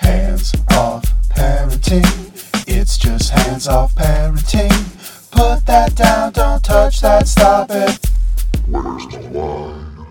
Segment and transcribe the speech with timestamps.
[0.00, 2.04] Hands off parenting.
[2.66, 4.70] It's just hands off parenting.
[5.30, 7.98] Put that down, don't touch that, stop it.
[8.66, 10.06] Where's the line?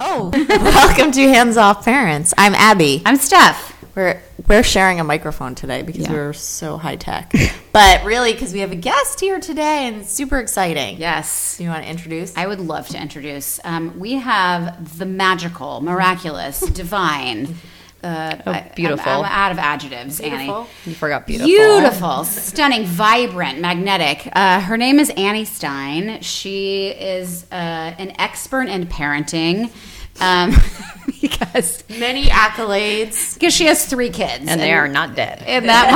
[0.00, 2.34] Oh, welcome to Hands Off Parents.
[2.36, 3.02] I'm Abby.
[3.06, 3.74] I'm Steph.
[3.94, 6.12] We're we're sharing a microphone today because Yeah.
[6.12, 7.32] we're so high tech,
[7.72, 10.98] but really because we have a guest here today and it's super exciting.
[10.98, 11.56] Yes.
[11.58, 12.36] Do you want to introduce?
[12.36, 13.58] I would love to introduce.
[13.64, 17.54] Um, we have the magical, miraculous, divine.
[18.02, 19.10] Uh, Oh, beautiful.
[19.10, 20.54] I'm, I'm out of adjectives, Beautiful.
[20.54, 20.68] Annie.
[20.86, 21.48] You forgot beautiful.
[21.48, 24.28] Beautiful, stunning, vibrant, magnetic.
[24.32, 26.20] Uh, her name is Annie Stein.
[26.20, 29.70] She is uh, an expert in parenting
[30.20, 30.50] um,
[31.20, 33.34] because Many accolades.
[33.34, 35.42] because she has three kids And they are not dead.
[35.46, 35.88] And that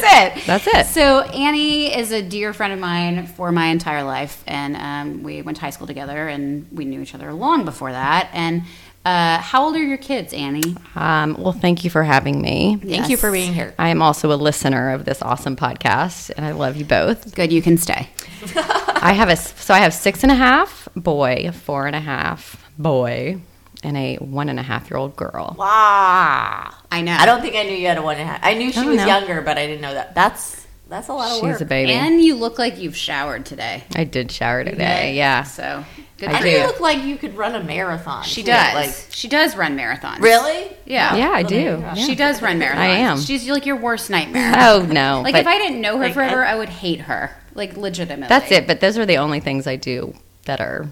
[0.02, 0.46] that's it.
[0.46, 0.86] That's it.
[0.92, 5.42] So Annie is a dear friend of mine for my entire life, and um, we
[5.42, 8.30] went to high school together, and we knew each other long before that.
[8.32, 8.62] And
[9.04, 10.76] uh, how old are your kids, Annie?
[10.94, 12.76] Um, well, thank you for having me.
[12.76, 13.74] Thank you for being here.
[13.78, 17.34] I am also a listener of this awesome podcast, and I love you both.
[17.34, 18.10] Good, you can stay.
[18.56, 22.70] I have a so I have six and a half boy, four and a half
[22.78, 23.40] boy,
[23.82, 25.56] and a one and a half year old girl.
[25.58, 26.74] Wow.
[26.92, 27.16] I know.
[27.18, 28.40] I don't think I knew you had a one and a half.
[28.42, 29.06] I knew she I was know.
[29.06, 30.14] younger, but I didn't know that.
[30.14, 31.54] That's that's a lot of work.
[31.54, 31.92] She's a baby.
[31.92, 33.84] And you look like you've showered today.
[33.94, 35.14] I did shower today.
[35.14, 35.44] Yeah.
[35.44, 35.84] So
[36.20, 36.66] good I for And you you.
[36.66, 38.22] look like you could run a marathon.
[38.24, 38.46] She too.
[38.52, 38.74] does.
[38.74, 40.20] Like she does run marathons.
[40.20, 40.68] really?
[40.86, 41.10] Yeah.
[41.12, 41.82] Oh, yeah, I Well, there you do.
[41.82, 41.94] Yeah.
[41.94, 42.76] She does run marathons.
[42.76, 43.18] I am.
[43.20, 44.52] She's like your worst nightmare.
[44.58, 45.22] Oh no!
[45.22, 47.30] Like but if I didn't know her Like, forever, I- I would hate her.
[47.54, 48.28] Like legitimately.
[48.28, 48.66] that's it.
[48.68, 50.86] But those are the only things I do that are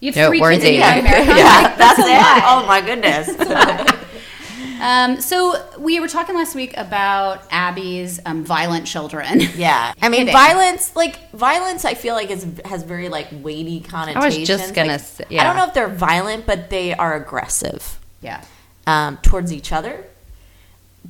[0.00, 1.04] You have No, three words kids and you ain't.
[1.04, 1.36] run marathons.
[1.36, 2.16] Yeah, Like, that's a it.
[2.16, 2.42] lot.
[2.46, 3.92] Oh my goodness.
[4.80, 9.40] Um, so we were talking last week about Abby's um, violent children.
[9.56, 10.94] Yeah, I mean, violence.
[10.94, 14.24] Like violence, I feel like is has very like weighty connotations.
[14.24, 17.14] I was just gonna Like, say- I don't know if they're violent, but they are
[17.14, 18.42] aggressive Yeah.
[18.86, 20.04] um, towards each other,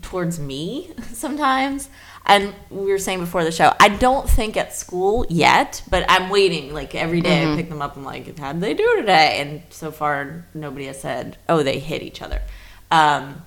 [0.03, 1.89] towards me sometimes.
[2.29, 6.29] And we were saying before the show, I don't think at school yet, but I'm
[6.29, 6.75] waiting.
[6.75, 7.53] Like every day Mm-hmm.
[7.53, 7.97] I pick them up.
[7.97, 9.39] I'm like, how did they do today?
[9.41, 12.43] And so far, nobody has said, oh, they hit each other.
[12.91, 13.43] Um,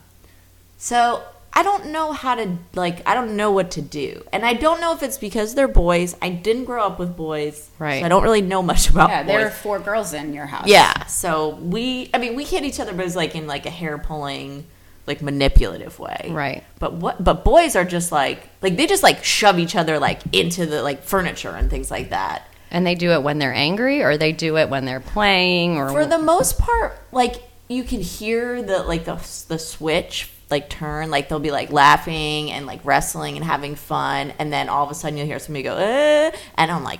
[0.79, 3.07] so I don't know how to like.
[3.07, 6.15] I don't know what to do, and I don't know if it's because they're boys.
[6.21, 7.99] I didn't grow up with boys, Right.
[7.99, 9.09] So I don't really know much about.
[9.09, 10.67] Yeah, there are four girls in your house.
[10.67, 11.05] Yeah.
[11.07, 13.97] So we, I mean, we hit each other, but it's like in like a hair
[13.97, 14.65] pulling,
[15.07, 16.29] like manipulative way.
[16.31, 16.63] Right.
[16.77, 17.21] But what?
[17.23, 20.81] But boys are just like like they just like shove each other like into the
[20.83, 22.47] like furniture and things like that.
[22.71, 25.89] and they do it when they're angry or they do it when they're playing or
[25.89, 29.15] For the most part, like you can hear the like the
[29.49, 34.33] the switch like turn like they'll be like laughing and like wrestling and having fun
[34.39, 36.99] and then all of a sudden you'll hear somebody go eh, and i'm like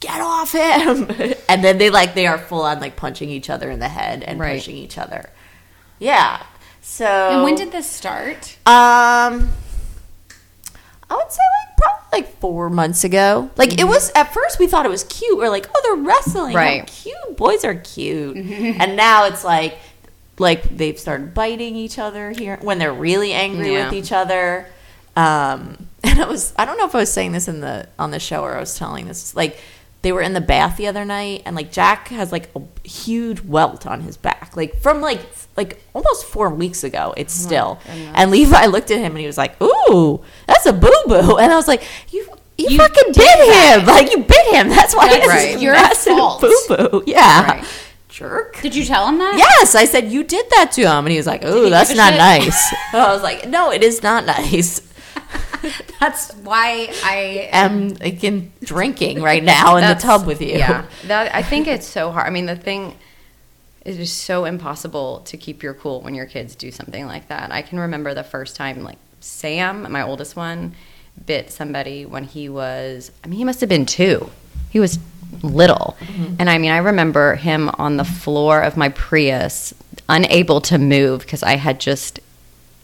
[0.00, 1.10] get off him
[1.48, 4.22] and then they like they are full on like punching each other in the head
[4.22, 4.56] and Right.
[4.58, 5.30] pushing each other
[5.98, 6.42] yeah
[6.80, 8.56] so And when did this start?
[8.66, 9.48] um
[11.10, 13.50] I would say like probably like four months ago.
[13.56, 15.36] Like it was at first we thought it was cute.
[15.36, 16.52] We're like, oh, they're wrestling.
[16.52, 16.86] How Right.
[16.86, 17.36] cute.
[17.36, 18.36] Boys are cute.
[18.36, 19.78] and now it's like
[20.38, 23.84] like they've started biting each other here when they're really angry Yeah.
[23.86, 24.66] with each other.
[25.16, 28.10] Um and I was I don't know if I was saying this in the on
[28.10, 29.58] the show or I was telling this like
[30.02, 33.40] they were in the bath the other night and like Jack has like a huge
[33.40, 35.20] welt on his back like from like
[35.56, 39.38] like almost four weeks ago it's still and Levi looked at him and he was
[39.38, 42.28] like ooh that's a boo boo and I was like you
[42.58, 45.58] you, You fucking bit him like you bit him that's why That's right.
[45.60, 46.40] your massive fault.
[46.42, 47.64] boo boo yeah Right.
[48.14, 49.34] Jerk Did you tell him that?
[49.36, 52.10] Yes, I said you did that to him, and he was like, "Oh, that's not
[52.10, 52.18] shit?
[52.18, 54.80] nice." I was like, "No, it is not nice."
[56.00, 60.58] That's why I am again drinking right now in the tub with you.
[60.58, 62.26] Yeah, that I think it's so hard.
[62.26, 62.94] I mean, the thing
[63.84, 67.50] is so impossible to keep your cool when your kids do something like that.
[67.50, 70.74] I can remember the first time, like Sam, my oldest one,
[71.24, 73.10] bit somebody when he was.
[73.24, 74.30] I mean, he must have been two.
[74.70, 74.98] He was
[75.42, 76.36] little, mm-hmm.
[76.38, 79.74] and I mean, I remember him on the floor of my Prius,
[80.08, 82.20] unable to move because I had just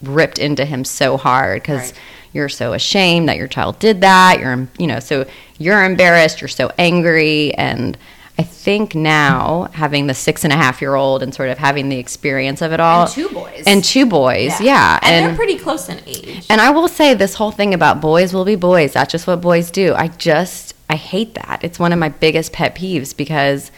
[0.01, 1.99] ripped into him so hard because Right.
[2.33, 4.39] you're so ashamed that your child did that.
[4.39, 5.25] You're, you know, so
[5.59, 6.41] you're embarrassed.
[6.41, 7.53] You're so angry.
[7.53, 7.97] And
[8.39, 11.89] I think now having the six and a half year old and sort of having
[11.89, 13.63] the experience of it all, And two boys.
[13.67, 16.47] and two boys, yeah, and, they're pretty close in age.
[16.49, 18.93] and I will say this whole thing about boys will be boys.
[18.93, 19.93] That's just what boys do.
[19.93, 21.63] I just I hate that.
[21.63, 23.71] It's one of my biggest pet peeves because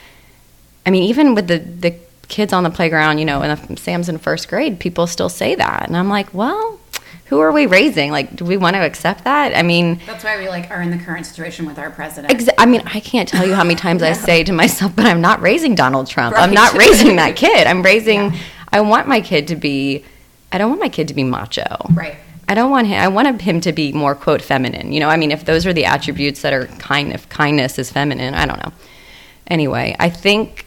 [0.85, 1.95] I mean even with the the
[2.27, 5.87] kids on the playground, you know, and Sam's in first grade, people still say that.
[5.87, 6.79] And I'm like, well,
[7.25, 8.11] who are we raising?
[8.11, 9.55] Like, do we want to accept that?
[9.55, 12.33] I mean, That's why we like are in the current situation with our president.
[12.33, 15.05] Exa- I mean, I can't tell you how many times I say to myself, but
[15.05, 16.35] I'm not raising Donald Trump.
[16.37, 17.67] I'm not raising that kid.
[17.67, 18.33] I'm raising,
[18.71, 20.03] I want my kid to be
[20.51, 21.65] I don't want my kid to be macho.
[21.93, 22.15] Right.
[22.47, 23.01] I don't want him.
[23.01, 24.91] I want him to be more quote feminine.
[24.91, 27.89] You know, I mean, if those are the attributes that are kind, if kindness is
[27.91, 28.73] feminine, I don't know.
[29.47, 30.65] Anyway, I think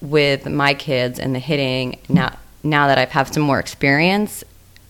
[0.00, 4.44] with my kids and the hitting now, now that I've had some more experience,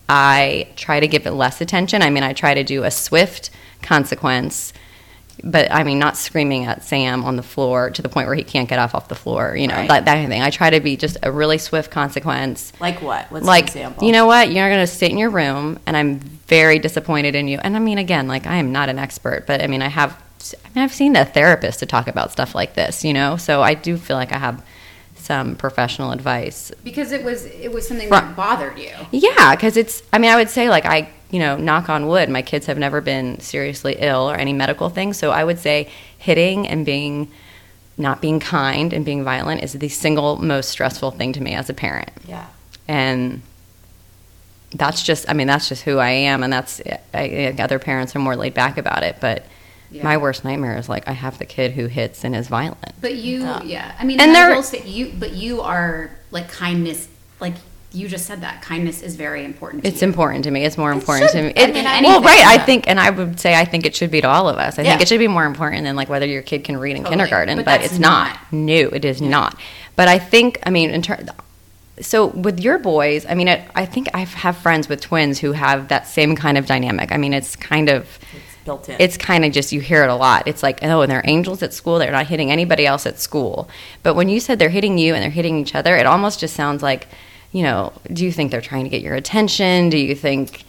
[0.09, 2.03] I try to give it less attention.
[2.03, 3.51] I mean, I try to do a swift
[3.83, 4.73] consequence,
[5.45, 8.43] but I mean, not screaming at Sam on the floor to the point where he
[8.43, 9.55] can't get off off the floor.
[9.57, 9.89] You know, Right.
[9.89, 10.43] that, that kind of thing.
[10.43, 13.31] I try to be just a really swift consequence Like what?
[13.31, 14.07] What's like an example?
[14.07, 16.19] you know what you're going to sit in your room and i'm
[16.49, 19.61] very disappointed in you and i mean again like i am not an expert but
[19.63, 20.13] i mean i have
[20.65, 23.63] I mean, i've seen a therapist to talk about stuff like this you know so
[23.63, 24.65] i do feel like i have
[25.17, 28.93] some professional advice Because it was it was something that bothered you.
[29.11, 32.31] yeah because it's i mean i would say like i you know knock on wood
[32.31, 35.87] my kids have never been seriously ill or any medical thing so i would say
[36.17, 37.31] hitting and being
[37.99, 41.69] not being kind and being violent is the single most stressful thing to me as
[41.69, 42.47] a parent Yeah.
[42.89, 43.43] and
[44.73, 46.81] that's just i mean that's just who i am and that's
[47.13, 49.45] I, I, other parents are more laid back about it but
[49.91, 50.03] Yeah.
[50.05, 53.15] my worst nightmare is like i have the kid who hits and is violent But
[53.17, 53.63] you, Yeah.
[53.63, 53.95] yeah.
[54.01, 57.09] I mean, And and I will say you, but you are like kindness.
[57.41, 57.55] Like
[57.97, 59.83] you just said that kindness is very important.
[59.85, 60.09] To it's you.
[60.09, 61.57] important to me it's more important to should.
[61.57, 63.95] me I mean, I- well right i think and i would say i think it
[63.97, 64.91] should be to all of us i Yeah.
[64.91, 67.11] think it should be more important than like whether your kid can read in Totally.
[67.17, 68.29] kindergarten But but, it's not.
[68.35, 68.53] not.
[68.53, 69.59] no it is not
[69.97, 71.29] but i think i mean in terms
[72.01, 75.53] so with your boys i mean I, I think i have friends with twins who
[75.53, 78.97] have that same kind of dynamic i mean it's kind of It's built in.
[78.99, 80.49] it's kind of just you hear it a lot.
[80.49, 82.01] It's like, oh, and they're angels at school.
[82.01, 83.71] They're not hitting anybody else at school.
[84.03, 86.55] But when you said they're hitting you and they're hitting each other, it almost just
[86.57, 87.07] sounds like,
[87.53, 89.89] you know, do you think they're trying to get your attention?
[89.89, 90.65] Do you think?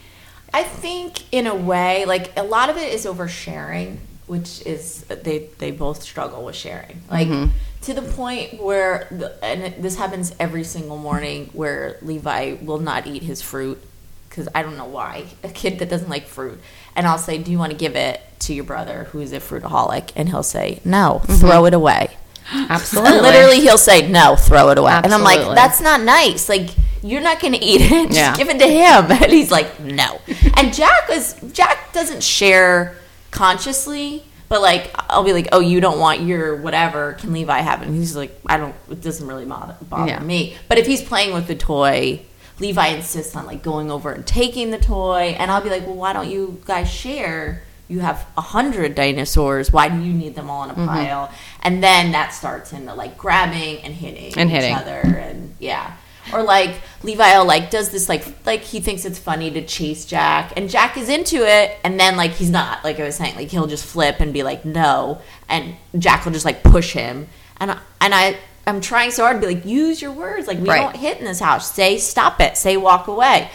[0.54, 5.48] I think in a way, like a lot of it is oversharing, which is they
[5.58, 7.50] they both struggle with sharing, like Mhm.
[7.82, 13.06] to the point where, the, and this happens every single morning, where Levi will not
[13.06, 13.82] eat his fruit
[14.28, 16.60] because I don't know why a kid that doesn't like fruit,
[16.96, 19.40] and I'll say, "Do you want to give it to your brother who is a
[19.40, 22.16] fruitaholic?" And he'll say, "No, throw it away."
[22.52, 23.20] Absolutely.
[23.20, 26.48] Literally, he'll say, "No, throw it away," and I'm like, "That's not nice.
[26.48, 26.70] Like,
[27.02, 28.06] you're not going to eat it.
[28.08, 28.36] Just Yeah.
[28.36, 30.20] give it to him." And he's like, "No."
[30.56, 32.96] And Jack is Jack doesn't share
[33.30, 37.12] consciously, but like, I'll be like, "Oh, you don't want your whatever?
[37.14, 38.74] Can Levi have it?" And he's like, "I don't.
[38.90, 40.20] It doesn't really bother, bother Yeah.
[40.20, 42.20] me." But if he's playing with the toy.
[42.60, 45.94] Levi insists on like going over and taking the toy, and I'll be like, "Well,
[45.94, 47.62] why don't you guys share?
[47.88, 49.72] You have a hundred dinosaurs.
[49.72, 50.86] Why do you need them all in a Mm-hmm.
[50.86, 51.32] pile?"
[51.62, 54.74] And then that starts into like grabbing and hitting And each hitting.
[54.74, 55.92] other, and yeah.
[56.32, 60.52] Or like Levi like does this like like he thinks it's funny to chase Jack,
[60.56, 62.84] and Jack is into it, and then like he's not.
[62.84, 66.32] Like I was saying, like he'll just flip and be like no, and Jack will
[66.32, 68.36] just like push him, and I, and I
[68.66, 70.82] I'm trying so hard to be like use your words, like we Right.
[70.82, 71.72] don't hit in this house.
[71.72, 72.58] Say stop it.
[72.58, 73.48] Say walk away.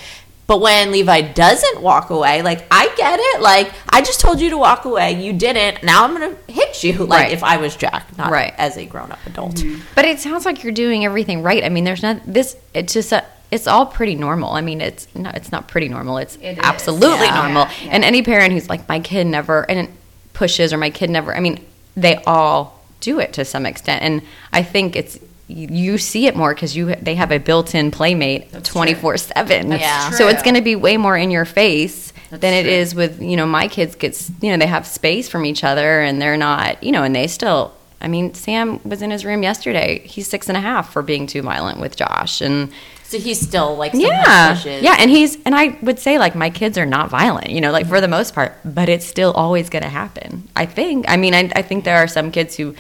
[0.45, 3.41] But when Levi doesn't walk away, like I get it.
[3.41, 5.83] Like I just told you to walk away, you didn't.
[5.83, 6.93] Now I'm gonna hit you.
[7.05, 7.31] Like Right.
[7.31, 8.53] if I was Jack, not Right.
[8.57, 9.55] as a grown up adult.
[9.55, 9.81] Mm-hmm.
[9.95, 11.63] But it sounds like you're doing everything right.
[11.63, 12.57] I mean, there's not this.
[12.73, 14.51] It's just a, it's all pretty normal.
[14.51, 15.35] I mean, it's not.
[15.37, 16.17] It's not pretty normal.
[16.17, 16.59] It's It is.
[16.61, 17.41] absolutely Yeah.
[17.41, 17.63] normal.
[17.63, 17.89] Yeah, yeah.
[17.93, 19.89] And any parent who's like, my kid never and it
[20.33, 21.33] pushes or my kid never.
[21.35, 21.63] I mean,
[21.95, 24.01] they all do it to some extent.
[24.01, 28.51] And I think it's you see it more because you they have a built-in playmate
[28.51, 29.69] That's twenty four seven.
[29.69, 30.09] That's Yeah.
[30.11, 32.71] So it's going to be way more in your face That's than it true.
[32.71, 36.01] is with you know my kids gets you know they have space from each other
[36.01, 39.43] and they're not you know and they still I mean Sam was in his room
[39.43, 42.71] yesterday he's six and a half for being too violent with Josh and
[43.03, 44.81] So he's still like yeah pushes.
[44.81, 47.71] yeah and he's and I would say like my kids are not violent you know
[47.71, 51.17] like for the most part but it's still always going to happen I think I
[51.17, 52.75] mean I, I think there are some kids who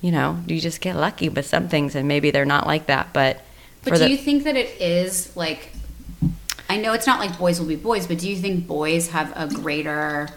[0.00, 3.12] you know you just get lucky with some things and maybe they're not like that
[3.12, 3.42] but
[3.84, 5.72] But do the you think that it is like?
[6.68, 9.32] I know it's not like boys will be boys, but do you think boys have
[9.34, 10.28] a greater,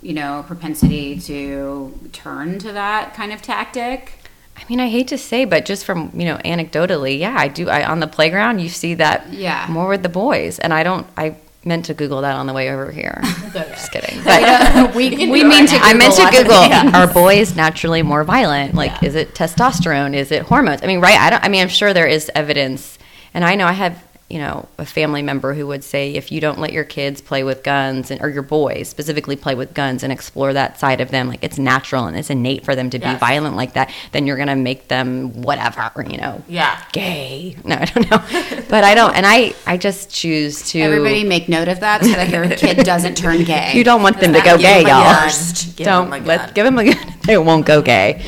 [0.00, 4.14] you know, propensity to turn to that kind of tactic?
[4.56, 7.68] I mean, I hate to say, but just from you know, anecdotally, yeah, I do.
[7.68, 9.66] I on the playground, you see that Yeah.
[9.68, 11.06] more with the boys, and I don't.
[11.16, 13.20] I meant to Google that on the way over here.
[13.52, 14.22] just kidding.
[14.24, 15.82] But, uh, we we mean right to now.
[15.84, 18.74] I meant to Google Google: Are boys naturally more violent?
[18.74, 19.08] Like, Yeah.
[19.08, 20.14] is it testosterone?
[20.14, 20.82] Is it hormones?
[20.82, 21.18] I mean, right?
[21.18, 21.44] I don't.
[21.44, 22.98] I mean, I'm sure there is evidence,
[23.34, 26.40] and I know I have you know a family member who would say if you
[26.40, 30.02] don't let your kids play with guns and or your boys specifically play with guns
[30.04, 32.98] and explore that side of them, like it's natural and it's innate for them to
[32.98, 36.80] be violent like that, then you're gonna make them whatever, you know, Yeah.
[36.92, 37.56] gay.
[37.64, 38.22] No, I don't know,
[38.68, 40.80] but I don't, and I I just choose to.
[40.80, 43.72] Everybody make note of that so that your kid doesn't turn gay.
[43.74, 45.04] you don't want them to go gay, y'all.
[45.24, 45.76] worst.
[45.76, 46.54] Give don't them a let gun.
[46.54, 47.14] give them a gun.
[47.28, 48.22] it won't go gay.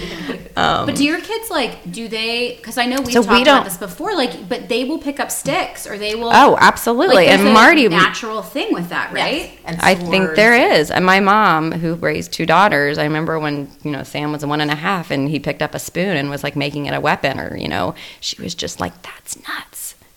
[0.56, 1.90] Um, But do your kids like?
[1.90, 2.54] Do they?
[2.56, 4.14] Because I know we've So we talked don't- about this before.
[4.14, 6.30] Like, but they will pick up sticks, or they will.
[6.32, 7.16] oh, absolutely.
[7.16, 9.58] like, and Marty, natural thing with that, right?
[9.64, 10.90] And I think there is.
[10.90, 14.60] And my mom, who raised two daughters, I remember when, you know, Sam was one
[14.60, 17.00] and a half and he picked up a spoon and was like making it a
[17.00, 19.71] weapon or, you know, she was just like, that's nuts,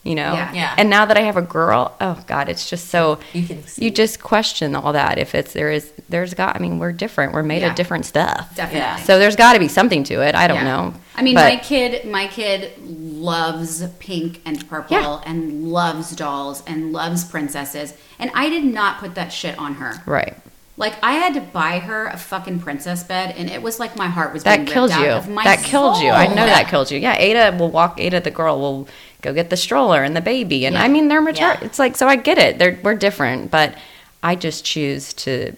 [0.06, 0.34] you know?
[0.34, 0.54] Yeah.
[0.54, 0.76] Yeah.
[0.78, 3.84] And now that I have a girl, oh God, it's just so, You can see.
[3.86, 5.18] you just question all that.
[5.18, 7.34] If it's, there is, there's got, I mean, we're different.
[7.34, 7.70] We're made Yeah.
[7.72, 8.56] of different stuff.
[8.56, 8.80] Definitely.
[8.80, 8.96] Yeah.
[8.98, 10.36] So there's got to be something to it.
[10.36, 10.64] I don't Yeah.
[10.64, 10.94] know.
[11.18, 15.20] I mean, But- my kid, my kid loves pink and purple Yeah.
[15.26, 19.96] and loves dolls and loves princesses, and I did not put that shit on her.
[20.06, 20.36] Right.
[20.78, 24.08] Like I had to buy her a fucking princess bed, and it was like my
[24.08, 25.10] heart was That being kills ripped you.
[25.10, 26.10] out of my That kills you.
[26.12, 26.36] I soul.
[26.36, 27.00] know that killed you.
[27.00, 27.98] Yeah, Ada will walk.
[28.00, 28.88] Ada, the girl, will
[29.26, 30.84] go get the stroller and the baby, and Yeah.
[30.84, 31.48] I mean they're mature.
[31.54, 31.60] Yeah.
[31.68, 32.08] It's like so.
[32.08, 32.58] I get it.
[32.60, 33.76] They're we're different, but
[34.24, 35.54] I just choose to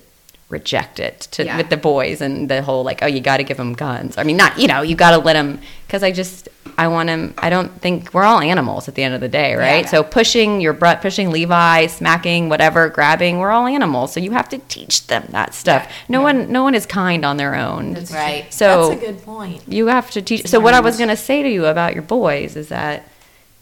[0.50, 1.58] reject it to Yeah.
[1.58, 4.18] with the boys and the whole like oh you got to give them guns.
[4.18, 6.48] I mean not you know you got to let them because I just
[6.78, 7.34] I want them.
[7.40, 9.90] I don't think we're all animals at the end of the day, right?
[9.90, 14.14] So pushing your butt, pushing Levi, smacking, whatever, grabbing, we're all animals.
[14.14, 15.92] So you have to teach them that stuff.
[16.08, 17.94] No one, no one is kind on their own.
[17.96, 18.54] That's Right.
[18.54, 19.64] So- that's a good point.
[19.68, 20.46] You have to teach.
[20.48, 23.06] So what I was going to say to you about your boys is that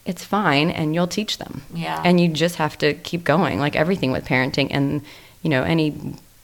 [0.06, 1.64] it's fine and you'll teach them.
[1.74, 2.02] Yeah.
[2.06, 5.02] And you just have to keep going like everything with parenting and
[5.42, 5.96] you know any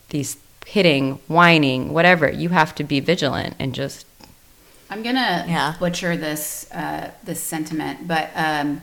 [0.10, 4.06] these hitting, whining, whatever, you have to be vigilant and just
[4.90, 5.76] I'm gonna Yeah.
[5.80, 8.82] butcher this uh, this sentiment, but um,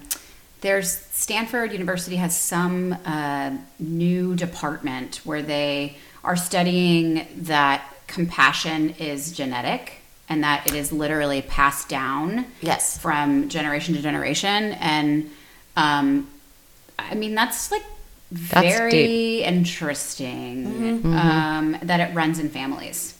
[0.60, 9.32] there's Stanford University has some uh, new department where they are studying that compassion is
[9.32, 12.98] genetic and that it is literally passed down Yes.
[12.98, 15.30] from generation to generation and
[15.76, 16.28] um,
[16.98, 17.84] i mean that's like
[18.32, 19.44] That's very deep.
[19.46, 23.14] interesting um, that it runs in families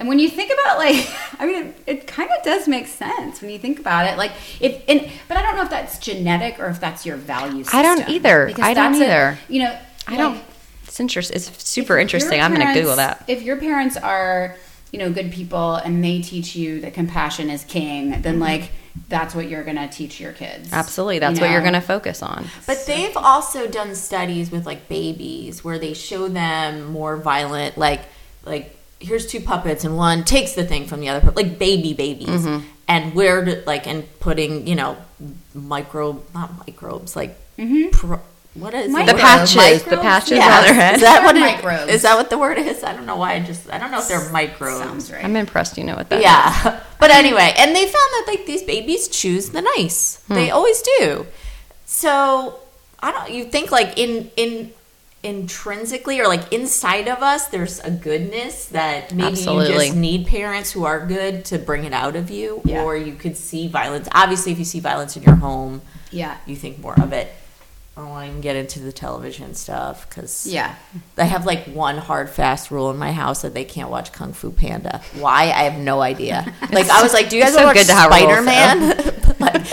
[0.00, 1.06] and when you think about like
[1.38, 4.32] i mean it, it kind of does make sense when you think about it like
[4.60, 7.80] it and but i don't know if that's genetic or if that's your value system
[7.80, 8.46] I don't either.
[8.46, 9.38] Because I don't that's a- either.
[9.48, 10.40] you know I don't
[10.86, 11.34] it's interesting.
[11.36, 12.36] It's super interesting.
[12.36, 13.24] your I'm going to Google that.
[13.26, 14.54] If your parents are,
[14.94, 18.22] you know, good people and they teach you that compassion is king, Mm-hmm.
[18.22, 18.70] then like
[19.08, 20.72] that's what you're gonna teach your kids.
[20.72, 21.18] Absolutely.
[21.18, 22.46] That's You what you're going to focus on.
[22.64, 28.02] But they've also done studies with like babies where they show them more violent, like
[28.44, 28.66] like
[29.00, 32.64] here's two puppets and one takes the thing from the other, like baby babies, Mm-hmm.
[32.86, 34.96] and where to, like and putting you know
[35.54, 37.90] micro not microbes like Mhm.
[37.92, 38.20] pro,
[38.54, 39.06] what is Microbes.
[39.06, 39.20] the The word?
[39.20, 40.58] patches, the patches Yes.
[40.58, 40.94] on their head.
[40.96, 41.92] Is that what it, Microbes.
[41.92, 42.82] is that what the word is?
[42.84, 44.78] I don't know why I just I don't know if they're microbes.
[44.78, 45.24] Sounds right.
[45.24, 46.22] I'm impressed you know what that is.
[46.22, 46.80] yeah.
[47.00, 50.22] But anyway, and they found that like these babies choose the nice.
[50.28, 50.54] They Hmm.
[50.54, 51.26] always do.
[51.84, 52.58] So
[53.00, 53.30] I don't.
[53.30, 54.70] You think like in in
[55.22, 59.72] intrinsically or like inside of us, there's a goodness that maybe Absolutely.
[59.72, 62.82] you just need parents who are good to bring it out of you, Yeah.
[62.84, 64.08] or you could see violence.
[64.12, 66.36] Obviously, if you see violence in your home, yeah.
[66.46, 67.32] you think more of it.
[67.96, 70.74] I don't want to even get into the television stuff because Yeah.
[71.16, 74.32] I have like one hard fast rule in my house that they can't watch Kung
[74.32, 75.00] Fu Panda.
[75.20, 75.42] Why?
[75.44, 76.52] I have no idea.
[76.72, 78.88] Like I was like, do you guys It's so want good to watch Spider Man?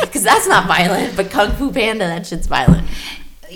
[0.01, 2.88] Because that's not violent, but Kung Fu Panda, that shit's violent.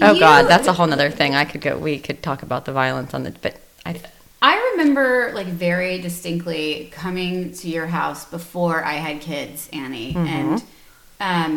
[0.01, 1.35] Oh You- God, that's a whole nother thing.
[1.35, 1.77] I could go.
[1.77, 3.31] We could talk about the violence on the.
[3.39, 4.01] But I,
[4.41, 10.27] I remember like very distinctly coming to your house before I had kids, Annie, Mm-hmm.
[10.27, 10.63] and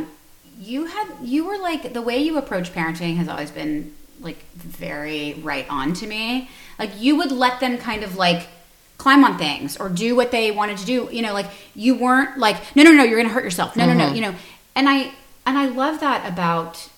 [0.04, 0.10] um,
[0.58, 5.34] you had you were like the way you approach parenting has always been like very
[5.42, 6.50] right on to me.
[6.78, 8.48] Like you would let them kind of like
[8.98, 11.08] climb on things or do what they wanted to do.
[11.12, 13.76] You know, like you weren't like no, no, no, you're gonna hurt yourself.
[13.76, 13.98] No, Mm-hmm.
[13.98, 14.14] no, no.
[14.14, 14.34] You know,
[14.74, 15.12] and I
[15.46, 16.88] and I love that about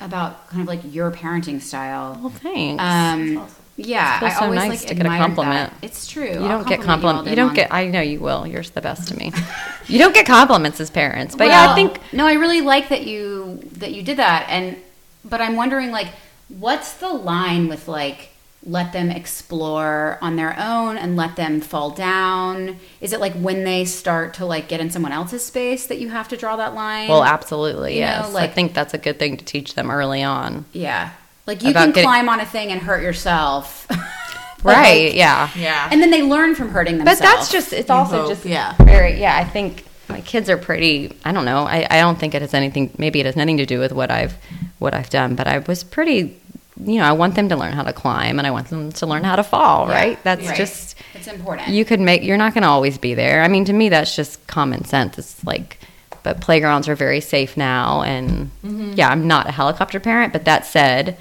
[0.00, 2.18] about kind of like your parenting style.
[2.20, 2.82] well, thanks.
[2.82, 5.70] Um, yeah, feels I so always nice like to get a compliment.
[5.70, 5.84] that.
[5.84, 6.24] It's true.
[6.24, 7.26] you don't get compliment compliment.
[7.26, 7.72] all You don't get.
[7.72, 8.46] I know you will.
[8.46, 9.32] You're the best to me.
[9.86, 13.06] you don't get compliments as parents, but yeah, I think no, I really like that
[13.06, 14.76] you that you did that, and
[15.24, 16.08] but I'm wondering like,
[16.48, 18.30] what's the line with like
[18.66, 22.78] let them explore on their own and let them fall down?
[23.00, 26.08] Is it like when they start to like get in someone else's space that you
[26.08, 27.08] have to draw that line?
[27.08, 28.34] Well, absolutely, You know, yes.
[28.34, 30.64] I think that's a good thing to teach them early on.
[30.72, 31.12] yeah,
[31.48, 33.88] like you can getting- climb on a thing and hurt yourself,
[34.62, 35.50] Right, Like, yeah.
[35.56, 35.88] Yeah.
[35.90, 37.20] And then they learn from hurting themselves.
[37.20, 38.74] But that's just, it's also hope, just yeah.
[38.76, 42.34] very, yeah, I think my kids are pretty, I don't know, I, I don't think
[42.34, 44.36] it has anything, maybe it has nothing to do with what I've,
[44.78, 46.40] what I've done, but I was pretty,
[46.84, 49.06] you know, I want them to learn how to climb and I want them to
[49.06, 50.24] learn how to fall, Yeah, right?
[50.24, 50.56] That's right.
[50.56, 51.68] just, it's important.
[51.68, 53.42] you could make, you're not going to always be there.
[53.42, 55.18] I mean, to me, that's just common sense.
[55.18, 55.78] It's like,
[56.24, 58.02] but playgrounds are very safe now.
[58.02, 58.92] And mm-hmm.
[58.96, 61.16] yeah, I'm not a helicopter parent, but that said,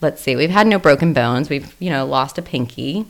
[0.00, 1.48] let's see, we've had no broken bones.
[1.50, 3.06] We've, you know, lost a pinky.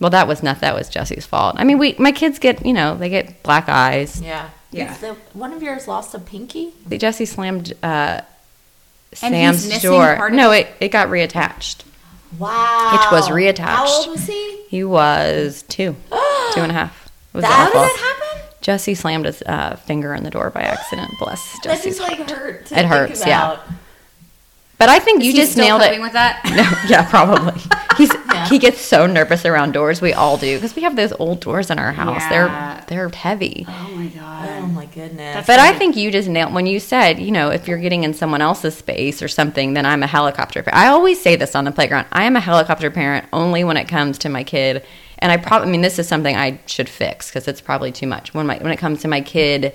[0.00, 1.56] Well, that was not that was Jesse's fault.
[1.58, 4.20] I mean, we my kids get you know they get black eyes.
[4.20, 4.50] Yeah.
[4.72, 4.96] Yeah.
[4.96, 6.72] The, one of yours lost a pinky?
[6.88, 8.22] Jesse slammed uh,
[9.12, 10.30] Sam's door.
[10.30, 11.84] No, it it got reattached.
[12.38, 12.92] Wow.
[12.92, 13.58] Which was reattached.
[13.58, 14.62] How old was he?
[14.68, 15.94] He was two,
[16.54, 17.10] two and a half.
[17.34, 18.18] It was That- how did that happen?
[18.62, 21.10] Jesse slammed his uh, finger in the door by accident.
[21.18, 22.62] Bless That Jesse's just like hurt.
[22.62, 23.58] It think hurts, yeah.
[24.82, 24.86] About.
[24.94, 26.02] But I think you Is he just still nailed coping it.
[26.02, 26.40] with that.
[26.56, 27.60] No, yeah, probably.
[27.96, 28.48] He's Yeah.
[28.48, 30.00] he gets so nervous around doors.
[30.00, 32.22] We all do because we have those old doors in our house.
[32.22, 32.28] Yeah.
[32.88, 33.66] They're they're heavy.
[33.68, 34.48] Oh my god.
[34.62, 35.46] Oh my goodness.
[35.46, 38.14] But I think you just nailed when you said, you know, if you're getting in
[38.14, 40.64] someone else's space or something, then I'm a helicopter.
[40.72, 42.06] I always say this on the playground.
[42.12, 44.84] I am a helicopter parent only when it comes to my kid.
[45.18, 48.06] And I probably, I mean, this is something I should fix because it's probably too
[48.08, 48.34] much.
[48.34, 49.72] When my when it comes to my kid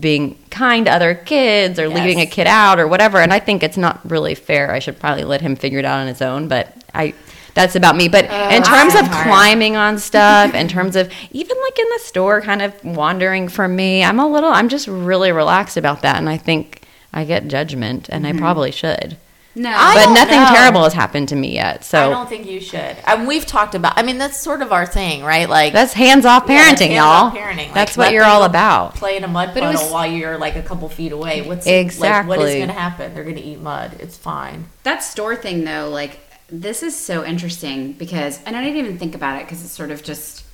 [0.00, 3.62] being kind to other kids or leaving a kid out or whatever, and I think
[3.62, 4.72] it's not really fair.
[4.72, 6.48] I should probably let him figure it out on his own.
[6.48, 7.14] But I.
[7.54, 8.08] That's about me.
[8.08, 9.26] But oh, in terms of hard.
[9.26, 13.74] climbing on stuff, in terms of even like in the store, kind of wandering from
[13.74, 16.16] me, I'm a little, I'm just really relaxed about that.
[16.16, 16.82] And I think
[17.14, 18.40] I get judgment, and I mm-hmm.
[18.40, 19.16] probably should.
[19.58, 19.70] No.
[19.74, 20.48] I but nothing know.
[20.54, 21.82] terrible has happened to me yet.
[21.82, 22.96] So I don't think you should.
[23.06, 23.94] And we've talked about.
[23.96, 25.48] I mean, that's sort of our thing, right?
[25.48, 27.42] Like that's hands off parenting, hands-off y'all.
[27.42, 27.56] Parenting.
[27.56, 28.94] Like, That's let what you're all about.
[28.96, 31.40] Play in a mud But puddle was- while you're like a couple feet away.
[31.40, 32.38] What's Like, what Exactly.
[32.50, 33.14] is going to happen?
[33.14, 33.96] They're going to eat mud.
[33.98, 34.66] It's fine.
[34.84, 39.16] that store thing though like this is so interesting because and i didn't even think
[39.16, 40.44] about it because it's sort of just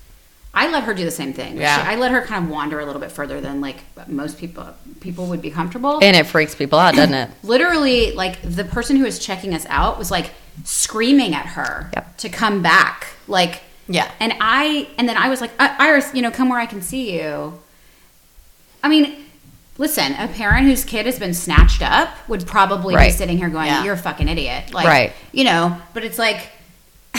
[0.55, 1.83] i let her do the same thing Yeah.
[1.83, 3.79] She- i let her kind of wander a little bit further than like
[4.09, 4.67] most people
[5.01, 7.31] people would be comfortable And it freaks people out, doesn't it?
[7.43, 10.31] literally like the person who was checking us out was like
[10.65, 12.17] screaming at her Yep.
[12.19, 14.11] to come back like Yeah.
[14.21, 17.19] and i and then i was like iris you know come where i can see
[17.21, 17.59] you
[18.83, 19.17] i mean
[19.79, 23.07] listen a parent whose kid has been snatched up would probably Right.
[23.11, 23.85] be sitting here going Yeah.
[23.85, 25.13] you're a fucking idiot like Right.
[25.33, 26.49] you know but it's like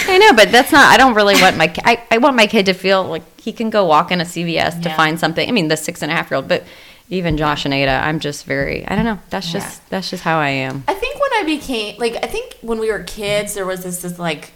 [0.08, 0.86] I know, but that's not.
[0.94, 1.74] I don't really want my.
[1.84, 4.82] I, I want my kid to feel like he can go walk in a CVS
[4.84, 4.96] to Yeah.
[4.96, 5.48] find something.
[5.48, 6.64] I mean, the six and a half year old, but
[7.10, 8.88] even Josh and Ada, I'm just very.
[8.88, 9.20] I don't know.
[9.30, 10.84] That's just that's just how I am.
[10.88, 14.02] I think when I became like I think when we were kids there was this
[14.02, 14.52] this like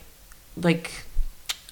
[0.55, 0.91] like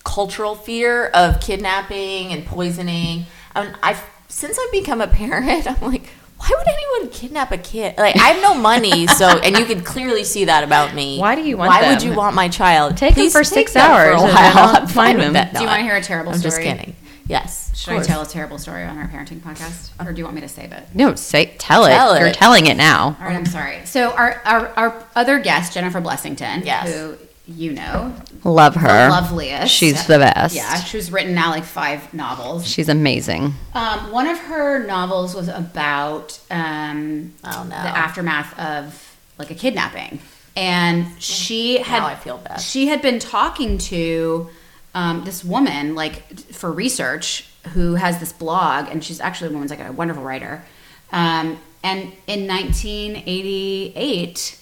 [0.03, 3.25] cultural fear of kidnapping and poisoning.
[3.55, 6.03] I, And I've since I've become a parent, I'm like
[6.47, 7.97] why would anyone kidnap a kid?
[7.97, 11.19] Like I have no money, so and you can clearly see that about me.
[11.19, 12.97] Why do you want Why would you want my child?
[12.97, 14.57] Take them Please for take six them hours for a while.
[14.57, 15.53] I'll I'm fine find with that.
[15.53, 16.51] Do you want to hear a terrible I'm story?
[16.51, 16.95] just kidding.
[17.27, 17.71] Yes.
[17.71, 20.35] of Should I tell a terrible story on our parenting podcast, or do you want
[20.35, 20.83] me to save it?
[20.93, 21.89] No, say tell it.
[21.89, 23.17] Tell You're telling it now.
[23.19, 23.83] All right, I'm sorry.
[23.85, 26.87] So our our, our other guest, Jennifer Blessington, Yes.
[26.93, 28.87] who you know, Love her.
[29.05, 29.73] the loveliest.
[29.73, 30.55] She's the best.
[30.55, 32.67] Yeah, she's written now like five novels.
[32.67, 33.53] She's amazing.
[33.73, 37.69] Um, one of her novels was about um, Oh, no.
[37.69, 40.19] the aftermath of like a kidnapping,
[40.55, 42.61] and she had Now I feel bad.
[42.61, 44.49] she had been talking to
[44.93, 49.71] um, this woman like for research who has this blog, and she's actually a woman's
[49.71, 50.63] like a wonderful writer.
[51.11, 54.59] Um, and in 1988,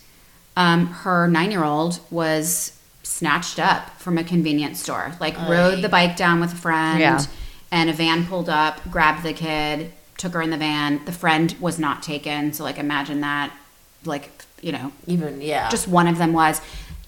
[0.55, 5.13] um, her nine-year-old was snatched up from a convenience store.
[5.19, 7.23] Like rode the bike down with a friend, Yeah.
[7.71, 11.03] and a van pulled up, grabbed the kid, took her in the van.
[11.05, 13.51] The friend was not taken, so like imagine that,
[14.05, 14.29] like
[14.61, 15.69] you know, Even yeah.
[15.69, 16.61] just one of them was.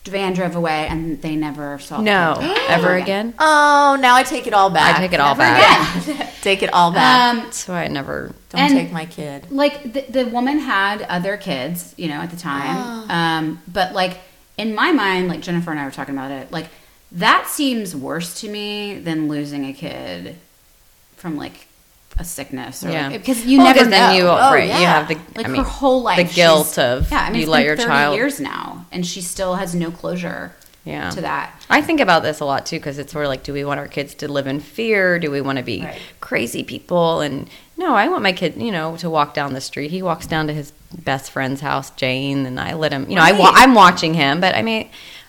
[0.07, 1.97] Van drove away, and they never saw.
[1.97, 2.57] the No, kid.
[2.69, 3.33] ever again.
[3.39, 4.97] Oh, now I take it all back.
[4.97, 6.07] I take it all Never back.
[6.07, 6.29] again.
[6.41, 7.33] take it all back.
[7.35, 8.33] Um, That's why I never.
[8.49, 9.51] Don't take my kid.
[9.51, 13.09] like the, the woman had other kids, you know, at the time.
[13.09, 14.19] Um, but like
[14.57, 16.67] in my mind, like Jennifer and I were talking about it, like
[17.11, 20.35] that seems worse to me than losing a kid
[21.17, 21.64] from like
[22.17, 23.09] a sickness or Yeah.
[23.09, 23.97] like, because you Well, never 'cause know.
[23.97, 24.65] then you Oh, right.
[24.65, 25.17] You have the.
[25.35, 27.19] like I her whole life, the guilt of yeah.
[27.21, 28.15] I mean, you it's let been your 30 child.
[28.15, 30.53] years now, and she still has no closure
[30.85, 31.09] Yeah.
[31.09, 31.51] to that.
[31.69, 33.79] I think about this a lot too because it's sort of like, do we want
[33.79, 35.19] our kids to live in fear?
[35.19, 35.97] Do we want to be Right.
[36.21, 37.19] crazy people?
[37.21, 39.91] And no, I want my kid, you know, to walk down the street.
[39.91, 43.07] He walks down to his best friend's house, Jane, and I let him.
[43.09, 44.87] You know, I wa- I'm watching him, but I mean,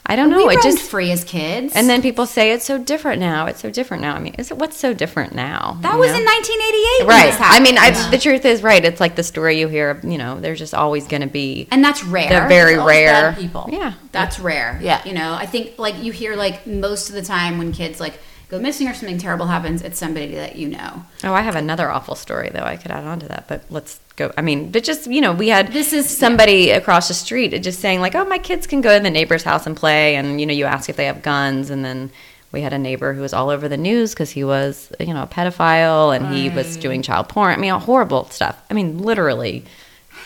[0.08, 0.46] I don't know.
[0.46, 3.46] we it just free as kids, and then people say it's so different now.
[3.46, 4.14] It's so different now.
[4.14, 5.78] I mean, is it what's so different now?
[5.82, 6.18] that you was know?
[6.18, 6.98] in 1988.
[7.00, 7.30] when right.
[7.30, 8.12] this I mean, I, happened.
[8.12, 8.84] the truth is, right.
[8.84, 10.00] It's like the story you hear.
[10.04, 12.42] You know, there's just always going to be and that's rare.
[12.42, 13.68] the very rare people.
[13.70, 14.78] Yeah, That's rare.
[14.82, 15.04] Yeah.
[15.04, 18.18] You know, I think like you hear like most of the time when kids like
[18.48, 21.04] go missing or something terrible happens, it's somebody that you know.
[21.24, 22.62] Oh, I have another awful story though.
[22.62, 24.32] I could add on to that, but let's go.
[24.38, 27.80] I mean, but just you know, we had This is- somebody across the street just
[27.80, 30.46] saying like, "Oh, my kids can go to the neighbor's house and play," and you
[30.46, 32.10] know, you ask if they have guns, and then
[32.52, 35.22] we had a neighbor who was all over the news because he was you know
[35.22, 37.52] a pedophile and he was doing child porn.
[37.52, 38.56] I mean, horrible stuff.
[38.70, 39.64] I mean, literally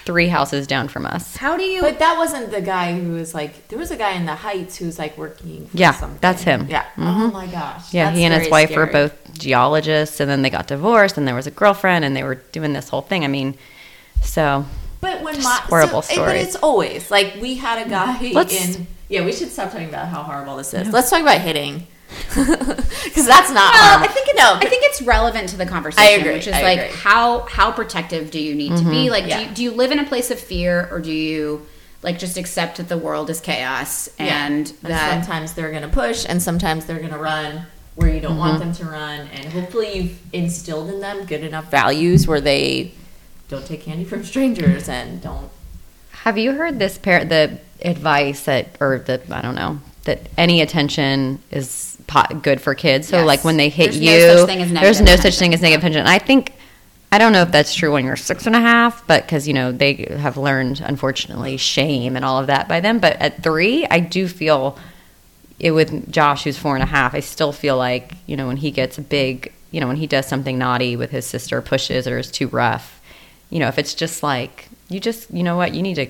[0.04, 1.36] three houses down from us.
[1.36, 1.80] How do you?
[1.82, 3.68] But that wasn't the guy who was like.
[3.68, 5.66] There was a guy in the Heights who was like working.
[5.66, 6.18] For Yeah, something.
[6.20, 6.66] that's him.
[6.68, 6.84] Yeah.
[6.98, 7.92] Oh my gosh.
[7.92, 11.16] Yeah, That's he and his very wife were both geologists, and then they got divorced,
[11.18, 13.24] and there was a girlfriend, and they were doing this whole thing.
[13.24, 13.56] I mean,
[14.22, 14.64] so
[15.00, 18.30] But when Just my horrible so, eh, But it's always like we had a guy
[18.32, 18.86] Let's- in.
[19.08, 20.88] Yeah, we should stop talking about how horrible this is.
[20.92, 21.86] Let's talk about hitting,
[22.28, 23.72] because that's not.
[23.74, 24.04] Well, horrible.
[24.04, 24.54] I think it's, no.
[24.54, 26.96] I think it's relevant to the conversation, I agree, which is I like agree.
[26.96, 29.08] how how protective do you need to be?
[29.08, 29.10] Mm-hmm.
[29.10, 31.66] Like, do, you, do you live in a place of fear, or do you
[32.02, 35.88] like just accept that the world is chaos and and that sometimes they're going to
[35.88, 38.72] push, and sometimes they're going to run where you don't want mm-hmm.
[38.72, 42.92] them to run, and hopefully you've instilled in them good enough values where they
[43.48, 45.50] don't take candy from strangers and don't.
[46.10, 50.60] Have you heard this par the advice that, or the I don't know, that any
[50.60, 53.08] attention is po- good for kids?
[53.08, 53.26] So Yes.
[53.26, 55.22] like when they hit There's no you, such thing as there's no attention.
[55.32, 56.06] such thing as negative attention.
[56.06, 56.52] I think
[57.12, 59.54] I don't know if that's true when you're six and a half, but because you
[59.54, 62.98] know they have learned unfortunately shame and all of that by them.
[63.00, 64.78] But at three, I do feel
[65.58, 67.14] it with Josh, who's four and a half.
[67.14, 70.06] I still feel like you know when he gets a big, you know when he
[70.06, 73.00] does something naughty with his sister, pushes or is too rough.
[73.50, 76.06] You know if it's just like you just you know what you need to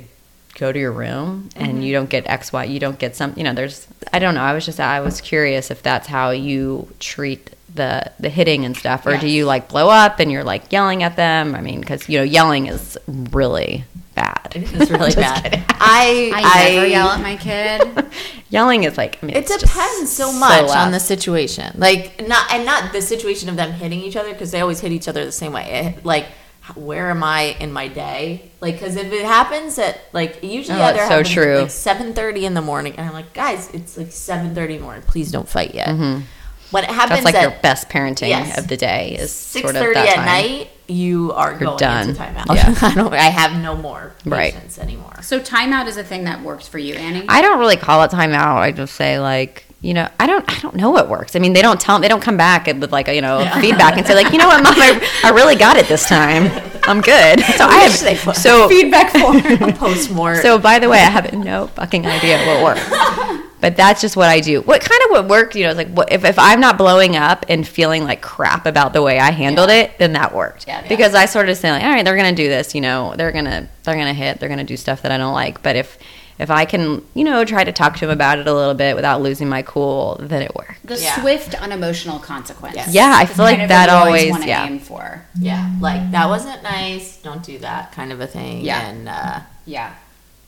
[0.55, 1.83] go to your room and mm-hmm.
[1.83, 4.43] you don't get X Y you don't get some you know there's I don't know
[4.43, 8.77] I was just I was curious if that's how you treat the the hitting and
[8.77, 11.81] stuff or do you like blow up and you're like yelling at them I mean
[11.81, 13.85] because you know yelling is really
[14.17, 15.43] bad It's really bad.
[15.45, 15.65] kidding.
[15.69, 18.07] I I never yell at my kid.
[18.51, 20.87] yelling is like I mean It depends so much loud.
[20.87, 21.73] on the situation.
[21.79, 24.91] Like not and not the situation of them hitting each other because they always hit
[24.93, 25.95] each other the same way.
[25.97, 26.27] It- like
[26.75, 28.50] where am I in my day?
[28.61, 31.57] Like because if it happens at like usually Oh, either that's so happens true.
[31.57, 34.75] at like seven thirty in the morning, and I'm like, guys, it's like seven thirty
[34.75, 35.03] in the morning.
[35.07, 35.89] Please don't fight yet.
[35.89, 37.09] When it happens Mm-hmm.
[37.11, 38.57] that's like at your best parenting Yes.
[38.59, 40.25] of the day is six sort of that at time.
[40.27, 42.11] night, you are going done.
[42.11, 42.55] into timeout.
[42.55, 42.75] Yeah.
[42.83, 43.13] I don't.
[43.13, 44.53] I have no more Right.
[44.55, 45.21] patience anymore.
[45.23, 47.25] So timeout is a thing that works for you, Annie.
[47.29, 48.57] I don't really call it timeout.
[48.59, 51.35] I just say like, you know, I don't, I don't know what works.
[51.35, 54.07] I mean, they don't tell, they don't come back with like, you know, feedback and
[54.07, 56.51] say like, you know what, mom, I, I really got it this time.
[56.91, 57.41] I'm good.
[57.41, 59.41] So I have so Feedback form
[59.75, 60.37] post more.
[60.43, 63.47] So by the way, I have no fucking idea what works.
[63.61, 64.63] But that's just what I do.
[64.63, 67.15] What kind of what worked, you know, is like what, if, if I'm not blowing
[67.17, 70.67] up and feeling like crap about the way I handled it, then that worked.
[70.67, 70.89] Yeah, yeah.
[70.89, 73.33] Because I sort of say like, all right, they're gonna do this, you know, they're
[73.33, 75.63] gonna they're gonna hit, they're gonna do stuff that I don't like.
[75.63, 75.99] But if
[76.41, 78.97] if I can, you know, try to talk to him about it a little bit
[78.97, 80.75] without losing my cool, then it works.
[80.85, 81.21] the Yeah.
[81.21, 82.75] swift, unemotional consequence.
[82.75, 82.93] Yes.
[82.93, 84.67] Yeah, I feel like that what you always, wanna yeah.
[84.67, 85.23] aim for.
[85.39, 87.19] yeah, like that wasn't nice.
[87.19, 88.63] Don't do that kind of a thing.
[88.63, 88.81] Yeah.
[88.89, 89.09] and.
[89.09, 89.91] uh Yeah.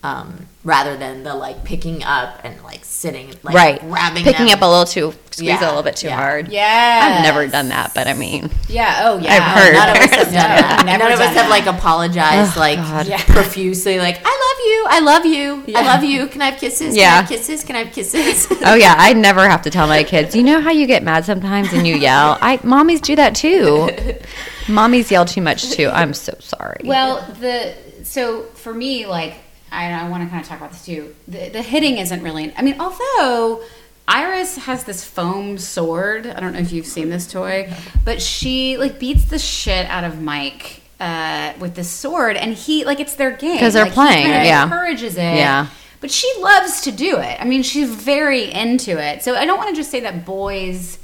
[0.04, 3.80] Um, rather than the like picking up and like sitting, like right.
[3.80, 4.56] grabbing, Picking them.
[4.56, 6.16] up a little too squeeze it Yeah, a little bit too yeah.
[6.16, 6.48] hard.
[6.48, 7.16] Yeah.
[7.18, 9.02] I've never done that, but I mean Yeah.
[9.04, 9.34] Oh, yeah.
[9.34, 9.72] I've heard.
[9.74, 10.82] None of us have done that.
[10.86, 11.50] Never None of us done have that.
[11.50, 13.06] like apologized Oh, like God.
[13.06, 13.22] Yeah.
[13.26, 16.26] profusely, like I love you, I love you, I love you.
[16.26, 16.96] Can I have kisses?
[16.96, 17.10] Yeah.
[17.10, 17.64] Can I have kisses?
[17.64, 18.46] Can I have kisses?
[18.64, 20.34] Oh yeah, I never have to tell my kids.
[20.36, 22.38] You know how you get mad sometimes and you yell.
[22.40, 23.88] I mommies do that too.
[24.66, 25.88] Mommies yell too much too.
[25.88, 26.80] I'm so sorry.
[26.84, 29.34] Well, the so for me, like
[29.72, 31.14] I, I want to kind of talk about this too.
[31.26, 32.52] The, the hitting isn't really.
[32.56, 33.62] I mean, although
[34.08, 36.26] Iris has this foam sword.
[36.26, 37.72] I don't know if you've seen this toy,
[38.04, 42.84] but she like beats the shit out of Mike uh, with this sword, and he
[42.84, 44.62] like it's their game 'Cause they're Like, he playing, kinda yeah.
[44.64, 45.36] encourages it.
[45.36, 45.66] Yeah.
[46.00, 47.36] but she loves to do it.
[47.40, 49.22] I mean, she's very into it.
[49.22, 50.98] So I don't want to just say that boys.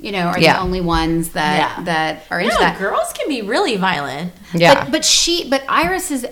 [0.00, 0.54] You know, are Yeah.
[0.54, 1.84] the only ones that Yeah.
[1.84, 2.78] that are into no, that.
[2.78, 4.32] girls can be really violent.
[4.52, 4.84] yeah.
[4.84, 6.26] But, but she, but Iris is,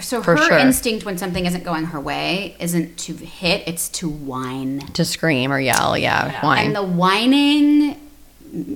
[0.00, 0.58] so her sure.
[0.58, 4.80] instinct when something isn't going her way isn't to hit, it's to whine.
[4.94, 6.40] to scream or yell, yeah, Yeah.
[6.46, 6.66] whine.
[6.66, 8.00] And the whining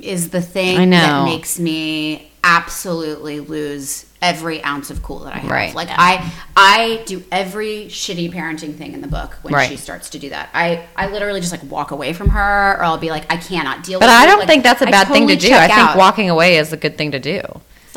[0.02, 0.98] is the thing I know.
[0.98, 5.50] that makes me absolutely lose every ounce of cool that I have.
[5.50, 5.74] Right.
[5.74, 5.96] Like Yeah.
[5.98, 9.68] I I do every shitty parenting thing in the book when Right.
[9.68, 10.48] she starts to do that.
[10.54, 13.82] I I literally just like walk away from her or I'll be like I cannot
[13.82, 14.06] deal with it.
[14.06, 15.52] but with I don't Like, think that's a bad thing to do.
[15.52, 15.96] I think out.
[15.96, 17.40] walking away is a good thing to do.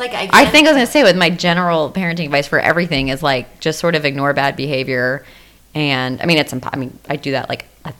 [0.00, 3.08] Like I, I think I was gonna say with my general parenting advice for everything
[3.08, 5.24] is like just sort of ignore bad behavior,
[5.74, 7.92] and I mean it's impo- I mean I do that like a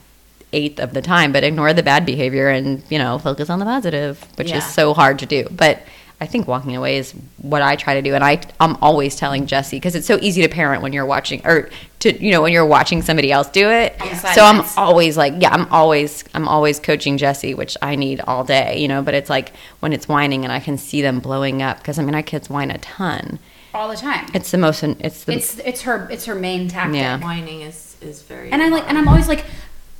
[0.51, 3.65] eighth of the time, but ignore the bad behavior and you know focus on the
[3.65, 4.57] positive, which Yeah.
[4.57, 5.47] is so hard to do.
[5.51, 5.81] But
[6.21, 9.47] I think walking away is what I try to do, and I I'm always telling
[9.47, 12.53] Jesse because it's so easy to parent when you're watching or to you know when
[12.53, 13.99] you're watching somebody else do it.
[13.99, 18.21] On So I'm always like yeah I'm always I'm always coaching Jesse, which I need
[18.21, 19.01] all day, you know.
[19.01, 22.03] But it's like when it's whining and I can see them blowing up because I
[22.03, 23.39] mean our kids whine a ton.
[23.73, 24.29] all the time.
[24.35, 24.83] It's the most.
[24.83, 27.01] It's the It's it's her it's her main tactic.
[27.01, 27.19] Yeah.
[27.19, 28.97] whining is is very And I like, and.
[28.97, 29.45] I'm always like,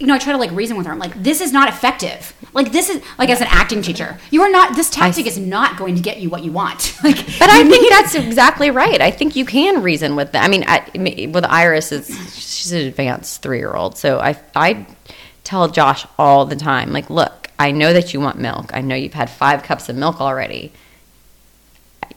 [0.02, 0.92] you know, I try to like reason with her.
[0.92, 2.34] I'm like, this is not effective.
[2.54, 4.76] Like this is like as an acting teacher, you are not.
[4.76, 6.98] This tactic is not going to get you what you want.
[7.04, 9.02] Like, But I think that's exactly right.
[9.02, 10.44] I think you can reason with them.
[10.44, 14.86] I mean, I, with Iris, is she's an advanced three year old, so I I
[15.44, 18.72] tell Josh all the time, like, look, I know that you want milk.
[18.74, 20.72] I know you've had five cups of milk already.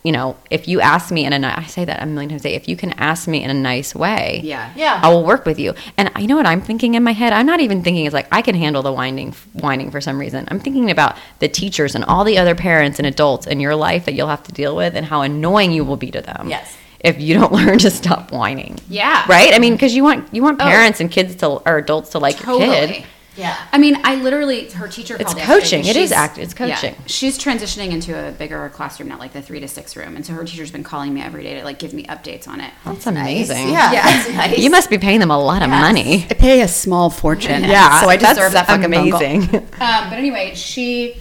[0.05, 2.43] You know, if you ask me in a ni- I say that a million times
[2.43, 2.55] a day.
[2.55, 4.71] If you can ask me in a nice way, Yeah.
[4.77, 5.01] Yeah.
[5.03, 5.73] I will work with you.
[5.97, 7.33] And you know what I'm thinking in my head?
[7.33, 10.47] I'm not even thinking it's like I can handle the whining whining for some reason.
[10.51, 14.05] I'm thinking about the teachers and all the other parents and adults in your life
[14.05, 16.51] that you'll have to deal with and how annoying you will be to them.
[16.51, 16.77] Yes.
[17.01, 18.79] If you don't learn to stop whining.
[18.91, 19.25] Yeah.
[19.27, 19.55] Right?
[19.55, 20.65] I mean, because you want you want Oh.
[20.65, 23.05] parents and kids to or adults to like your kid.
[23.37, 23.57] Yeah.
[23.73, 25.81] I mean, I literally, her teacher It's called coaching.
[25.81, 26.95] It is she's- act- it's yeah, coaching.
[27.07, 30.15] she's transitioning into a bigger classroom now, like the three to six room.
[30.17, 32.61] And so her teacher's been calling me every day to like give me updates on
[32.61, 32.73] it.
[32.85, 33.71] That's amazing.
[33.71, 33.93] Yeah.
[33.93, 34.03] Yeah.
[34.05, 34.59] That's nice.
[34.59, 35.81] You must be paying them a lot of Yes.
[35.81, 36.27] money.
[36.31, 37.65] I pay a small fortune.
[37.65, 39.43] Yeah, So I that's deserve that fucking amazing.
[39.81, 41.17] Um, but anyway, she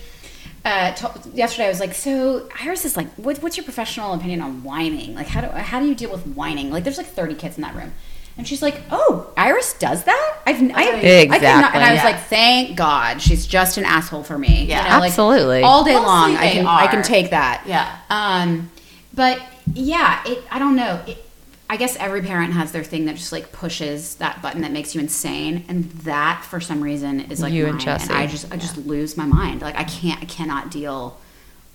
[0.66, 4.42] uh, told, yesterday I was like, so Iris is like, what, what's your professional opinion
[4.42, 5.14] on whining?
[5.16, 6.70] Like, how do how do you deal with whining?
[6.72, 7.92] Like, there's like 30 kids in that room.
[8.38, 10.38] And she's like, "Oh, Iris does that?
[10.48, 11.04] I've, I, I could not."
[11.36, 11.46] Exactly.
[11.80, 12.04] And I was Yeah.
[12.06, 14.98] like, "Thank God, she's just an asshole for me." Yeah.
[14.98, 15.62] like, Absolutely.
[15.62, 17.64] all day Mostly long, I they can I can take that.
[17.68, 17.96] Yeah.
[18.10, 18.72] Um,
[19.14, 19.40] but
[19.74, 20.44] yeah, it.
[20.50, 21.00] I don't know.
[21.06, 21.24] It,
[21.70, 24.96] I guess every parent has their thing that just like pushes that button that makes
[24.96, 28.14] you insane, and that for some reason is like You and mine, Jesse.
[28.14, 29.62] I just I just lose my mind.
[29.62, 31.20] Like I can't I cannot deal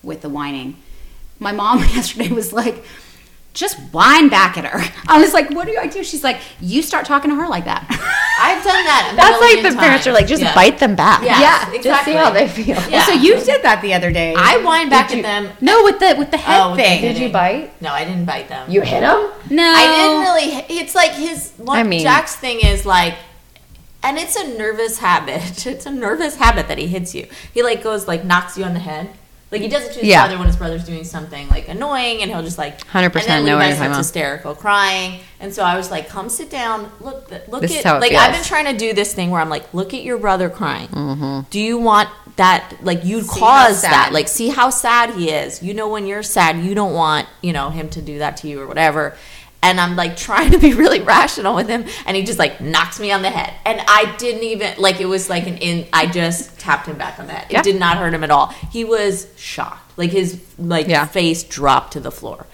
[0.02, 0.76] with the whining.
[1.38, 2.84] My mom yesterday was like.
[3.58, 4.78] Just whine back at her.
[5.08, 7.64] I was like, "What do I do?" She's like, "You start talking to her like
[7.64, 7.82] that."
[8.40, 9.10] I've done that.
[9.12, 10.54] a That's like million the parents are like, just Yeah.
[10.54, 11.24] bite them back.
[11.24, 11.40] Yeah,
[11.72, 12.76] Yeah, Just see how they feel.
[12.88, 13.04] Yeah.
[13.04, 14.32] So you did that the other day.
[14.38, 15.56] I whine back Did at them.
[15.60, 17.02] No, with the with the head Oh, with the thing.
[17.02, 17.82] Did you bite?
[17.82, 18.70] No, I didn't bite them.
[18.70, 19.28] You hit them?
[19.50, 20.78] No, I didn't really.
[20.80, 21.50] It's like his.
[21.56, 23.16] One, I mean- Jack's thing is like,
[24.04, 25.66] and it's a nervous habit.
[25.66, 27.26] It's a nervous habit that he hits you.
[27.52, 29.10] He like goes like knocks you on the head.
[29.50, 30.24] Like he does it to his Yeah.
[30.24, 33.44] brother when his brother's doing something like annoying, and he'll just like 100% and then
[33.46, 35.20] know what you're hysterical, crying.
[35.40, 36.90] And so I was like, "Come sit down.
[37.00, 39.48] Look, look This is at like I've been trying to do this thing where I'm
[39.48, 40.88] like, look at your brother crying.
[40.88, 41.40] Mm-hmm.
[41.50, 42.74] Do you want that?
[42.82, 44.10] Like you See how cause that?
[44.12, 45.62] Like see how sad he is.
[45.62, 48.48] You know when you're sad, you don't want you know him to do that to
[48.48, 49.16] you or whatever.
[49.60, 53.00] And I'm like trying to be really rational with him, and he just like knocks
[53.00, 55.86] me on the head, and I didn't even like it was like an in.
[55.92, 57.46] I just tapped him back on the head.
[57.50, 57.62] It Yeah.
[57.62, 58.54] did not hurt him at all.
[58.70, 61.06] He was shocked, like his like Yeah.
[61.06, 62.46] face dropped to the floor.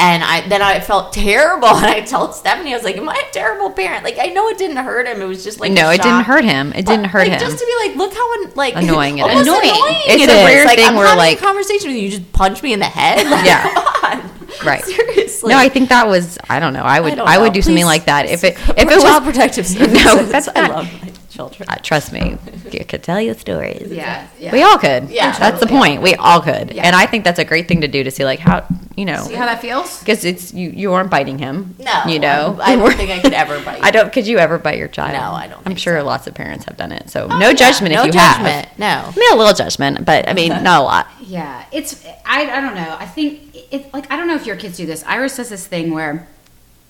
[0.00, 3.22] And I then I felt terrible, and I told Stephanie, I was like, "Am I
[3.28, 5.90] a terrible parent?" Like I know it didn't hurt him; it was just like No,
[5.90, 6.72] it didn't hurt him.
[6.74, 7.38] It didn't hurt like, him.
[7.40, 9.42] Just to be like, look how an- like Annoying it almost.
[9.48, 9.70] Annoying.
[9.70, 10.44] annoying It's it a is.
[10.44, 12.80] weird like, thing I'm where, like- a conversation with you, you just punch me in
[12.80, 13.24] the head.
[13.30, 14.25] Like, Yeah.
[14.64, 14.84] Right.
[14.84, 15.50] seriously.
[15.50, 16.38] No, I think that was.
[16.48, 16.82] I don't know.
[16.82, 17.12] I would.
[17.18, 17.54] I, don't would know.
[17.54, 20.04] do something like that if it if it was child protective services.
[20.04, 21.68] No, that's I not- love my children.
[21.68, 22.38] Uh, trust me,
[22.72, 23.90] I could tell you stories.
[23.92, 24.52] Yeah, yeah.
[24.52, 25.10] We all could.
[25.10, 25.78] Yeah, that's the totally.
[25.90, 26.02] point.
[26.02, 26.82] We all could, Yeah.
[26.86, 28.66] and I think that's a great thing to do to see like how
[28.96, 29.98] you know See how that feels?
[30.00, 31.74] because it's you you aren't biting him.
[31.78, 32.58] No, you know.
[32.62, 33.82] I don't think I could ever bite.
[33.84, 34.12] I don't.
[34.12, 35.12] Could you ever bite your child?
[35.12, 36.04] No, I don't I'm sure so.
[36.06, 37.10] lots of parents have done it.
[37.10, 37.54] So Oh, no yeah.
[37.54, 38.66] judgment if no you judgment.
[38.66, 38.78] have.
[38.78, 38.86] No.
[38.86, 41.06] I mean, a little judgment, but I mean, not a lot.
[41.20, 42.96] Yeah, it's I, I don't know.
[42.98, 45.04] I think it like I don't know if your kids do this.
[45.04, 46.26] Iris does this thing where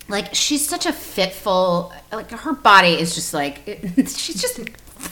[0.09, 3.63] like she's such a fitful like her body is just like
[3.97, 4.61] she's just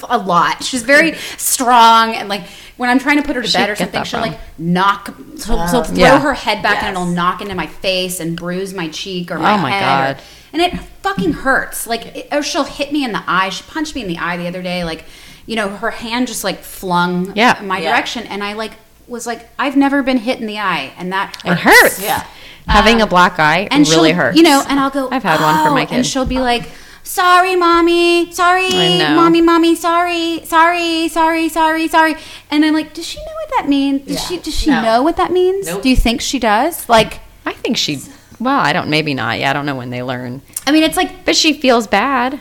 [0.09, 0.62] a lot.
[0.64, 2.42] She's very strong and like
[2.77, 4.31] when I'm trying to put her to She'd bed or something, she'll from?
[4.33, 6.18] like knock she'll, she'll throw Yeah.
[6.20, 9.55] her head back and it'll knock into my face and bruise my cheek or my
[9.55, 10.23] Oh my head or- God.
[10.53, 11.87] and it fucking hurts.
[11.87, 13.51] Like, it, or she'll hit me in the eye.
[13.51, 14.83] She punched me in the eye the other day.
[14.85, 15.05] Like,
[15.47, 17.61] you know, her hand just like flung Yeah.
[17.62, 17.90] my Yeah.
[17.92, 18.73] direction, and I like
[19.07, 21.81] was like, I've never been hit in the eye, and that It hurts.
[21.99, 22.03] hurts.
[22.03, 22.25] Yeah.
[22.66, 24.37] Having Um, a black eye And really she'll, hurts.
[24.38, 25.09] You know, and I'll go.
[25.12, 25.94] I've had one for my "Oh," kid.
[25.97, 26.70] and she'll be like.
[27.06, 28.32] Sorry, mommy.
[28.32, 29.14] Sorry, I know.
[29.16, 29.76] mommy, mommy.
[29.76, 32.16] Sorry, sorry, sorry, sorry, sorry.
[32.50, 34.06] And I'm like, does she know what that means?
[34.06, 34.26] Does Yeah.
[34.28, 34.38] she?
[34.38, 34.82] Does she No.
[34.82, 35.66] know what that means?
[35.66, 35.82] Nope.
[35.82, 36.88] Do you think she does?
[36.88, 38.00] Like, I think she.
[38.40, 38.88] Well, I don't.
[38.88, 39.38] Maybe not.
[39.38, 42.40] Yeah, I don't know when they learn, I mean, it's like but she feels bad.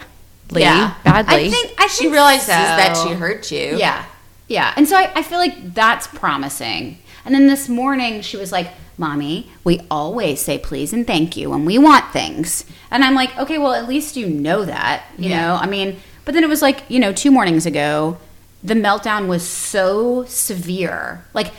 [0.49, 0.93] Lee, Yeah.
[1.03, 1.47] badly.
[1.47, 2.51] I think I She realizes so.
[2.53, 3.75] that she hurt you.
[3.77, 4.03] Yeah.
[4.47, 4.73] Yeah.
[4.77, 6.99] And so I, I feel like that's promising.
[7.25, 11.49] And then this morning she was like, Mommy, we always say please and thank you
[11.49, 12.65] when we want things.
[12.91, 15.41] And I'm like, okay, well, at least you know that, you Yeah.
[15.47, 15.55] know?
[15.55, 18.17] I mean, but then it was like, you know, two mornings ago,
[18.63, 21.25] the meltdown was so severe.
[21.33, 21.51] Like,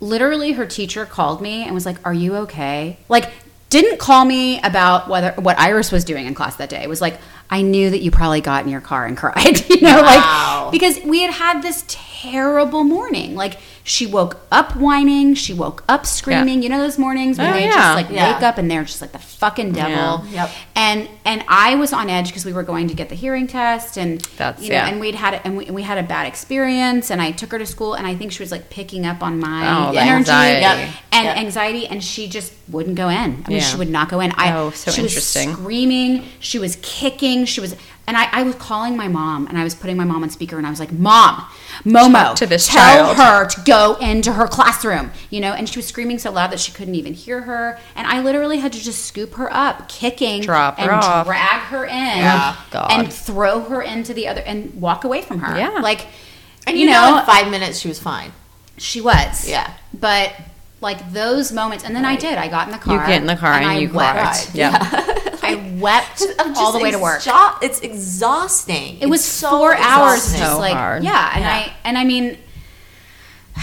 [0.00, 2.98] literally, her teacher called me and was like, Are you okay?
[3.08, 3.30] Like,
[3.70, 6.82] didn't call me about whether what Iris was doing in class that day.
[6.82, 9.80] It was like, I knew that you probably got in your car and cried, you
[9.80, 10.64] know, Wow.
[10.66, 13.34] like because we had had this terrible morning.
[13.34, 16.62] Like she woke up whining, she woke up screaming.
[16.62, 17.72] You know those mornings when Oh, they yeah.
[17.72, 18.34] just like Yeah.
[18.34, 20.24] wake up and they're just like the fucking devil.
[20.30, 20.44] Yeah.
[20.44, 20.50] Yep.
[20.76, 23.96] And and I was on edge because we were going to get the hearing test
[23.96, 24.86] and That's- you know yeah.
[24.88, 27.66] and we'd had and we, we had a bad experience and I took her to
[27.66, 29.98] school and I think she was like picking up on my Oh, energy
[30.30, 30.60] anxiety.
[30.60, 30.88] Yep.
[31.12, 31.36] and Yep.
[31.38, 33.42] anxiety and she just wouldn't go in.
[33.46, 33.60] I mean Yeah.
[33.60, 34.32] she would not go in.
[34.36, 35.48] I Oh, so she interesting.
[35.50, 37.74] was screaming, she was kicking, she was
[38.06, 40.58] and I, I was calling my mom and I was putting my mom on speaker
[40.58, 41.36] and I was like, Mom,
[41.84, 45.12] Momo, Talk to this tell child." her to go into her classroom.
[45.30, 47.78] You know, and she was screaming so loud that she couldn't even hear her.
[47.94, 51.26] And I literally had to just scoop her up, kicking Drop her and off.
[51.26, 52.56] drag her in Yeah.
[52.70, 52.90] God.
[52.90, 55.56] and throw her into the other and walk away from her.
[55.56, 55.78] Yeah.
[55.80, 56.06] Like
[56.66, 58.32] And you, know, in five minutes she was fine.
[58.78, 59.48] she was.
[59.48, 59.72] Yeah.
[59.94, 60.34] But
[60.80, 62.36] like those moments, and then I did.
[62.36, 63.00] I got in the car.
[63.00, 64.18] You get in the car and, I you wept.
[64.18, 64.54] cried.
[64.54, 65.18] Yeah.
[65.58, 67.20] I wept I'm all the just way to work.
[67.22, 68.98] exha- It's exhausting.
[69.00, 70.38] It was It's so four hours exhausting.
[70.40, 71.04] just So like hard.
[71.04, 71.50] yeah, and Yeah.
[71.50, 72.38] I and I mean.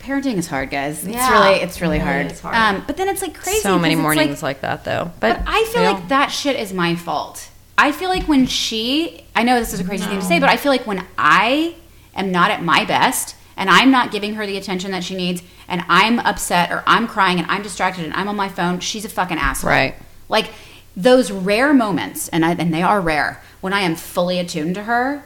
[0.00, 1.04] Parenting is hard, guys.
[1.04, 1.32] It's Yeah.
[1.32, 2.32] really, it's really It really hard.
[2.32, 2.54] is hard.
[2.54, 3.58] Um, but then it's like crazy.
[3.60, 5.10] so many mornings like, like, that though.
[5.18, 7.48] But, But, I feel you like know, that shit is my fault.
[7.76, 10.48] I feel like when she, I know this is a crazy thing to say, but
[10.48, 11.74] I feel like when I
[12.14, 15.42] am not at my best and I'm not giving her the attention that she needs
[15.68, 19.04] and I'm upset or I'm crying and I'm distracted and I'm on my phone, she's
[19.04, 19.70] a fucking asshole.
[19.70, 19.94] Right.
[20.28, 20.50] Like
[20.96, 24.84] those rare moments, and I, and they are rare, when I am fully attuned to
[24.84, 25.22] her.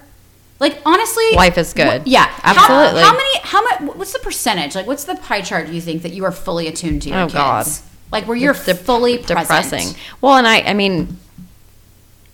[0.58, 2.02] Like honestly, Life is good.
[2.02, 3.00] wh- yeah, Absolutely.
[3.02, 3.38] How, many?
[3.44, 3.96] How much?
[3.96, 4.74] What's the percentage?
[4.74, 5.68] Like, what's the pie chart?
[5.68, 7.34] Do you think that you are fully attuned to your Oh, kids?
[7.34, 7.66] God.
[8.12, 9.70] Like where you're It's dep- fully depressing.
[9.70, 9.96] present.
[10.20, 11.16] Well, and I, I mean,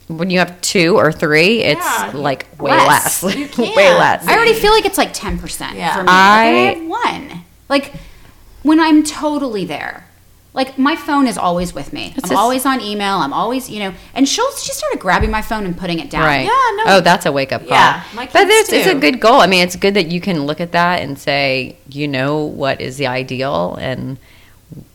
[0.09, 2.12] when you have two or three, it's Yeah.
[2.14, 3.22] like way Less.
[3.22, 3.37] less.
[3.37, 3.99] You way can't.
[3.99, 4.27] less.
[4.27, 5.94] I already feel like it's like ten percent Yeah.
[5.94, 6.09] for me.
[6.11, 6.88] I- like, I have
[7.31, 7.44] one.
[7.68, 7.92] Like
[8.62, 10.05] when I'm totally there.
[10.57, 12.14] Like my phone is always with me.
[12.16, 13.16] It's I'm just- always on email.
[13.19, 16.25] I'm always, you know, and she'll she started grabbing my phone and putting it down.
[16.25, 16.47] Right.
[16.47, 16.97] Yeah, no.
[16.97, 17.77] Oh, that's a wake up call.
[17.77, 19.40] Yeah, my but it's, it's a good goal.
[19.42, 22.81] I mean, it's good that you can look at that and say, you know, what
[22.81, 24.16] is the ideal and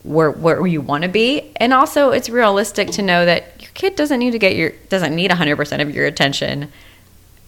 [0.03, 3.95] where where you want to be, and also it's realistic to know that your kid
[3.95, 6.71] doesn't need to get your doesn't need 100 percent of your attention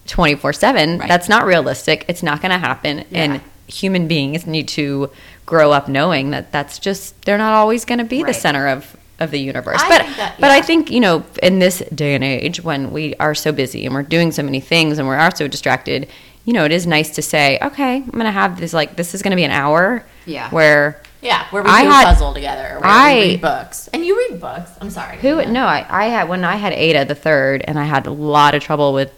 [0.05, 0.99] 24 seven.
[0.99, 1.07] Right.
[1.07, 2.05] That's not realistic.
[2.07, 3.41] It's not going to happen, and
[3.73, 5.09] human beings need to
[5.45, 8.95] grow up knowing that that's just they're not always going to be the center of
[9.19, 9.79] of the universe.
[9.81, 13.15] I but that- but I think you know in this day and age when we
[13.19, 16.07] are so busy and we're doing so many things and we are so distracted,
[16.45, 19.13] you know, it is nice to say, okay, I'm going to have this like this
[19.13, 20.49] is going to be an hour, Yeah.
[20.49, 22.77] where Yeah, where we I do had- puzzle together.
[22.81, 24.71] Where I- we read books, and you read books.
[24.81, 25.17] I'm sorry.
[25.17, 25.39] Who?
[25.39, 25.49] Yeah.
[25.51, 28.53] No, I, I had when I had Ada the third, and I had a lot
[28.55, 29.11] of trouble with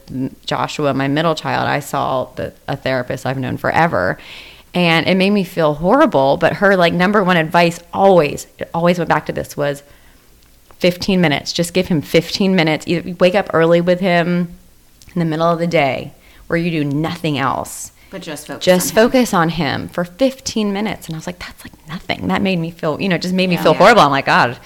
[0.45, 1.67] Joshua, my middle child.
[1.67, 4.19] I saw the, a therapist I've known forever,
[4.73, 6.37] and it made me feel horrible.
[6.37, 9.81] But her like number one advice always, it always went back to this was,
[10.77, 11.53] fifteen minutes.
[11.53, 12.87] Just give him fifteen minutes.
[12.87, 14.55] Either you wake up early with him
[15.15, 16.13] in the middle of the day,
[16.47, 18.63] where you do nothing else But just focus.
[18.63, 19.09] just on him.
[19.09, 22.59] focus on him for 15 minutes and i was like that's like nothing that made
[22.59, 23.63] me feel you know just made me Yeah.
[23.63, 23.77] feel Yeah.
[23.79, 24.57] horrible i'm like god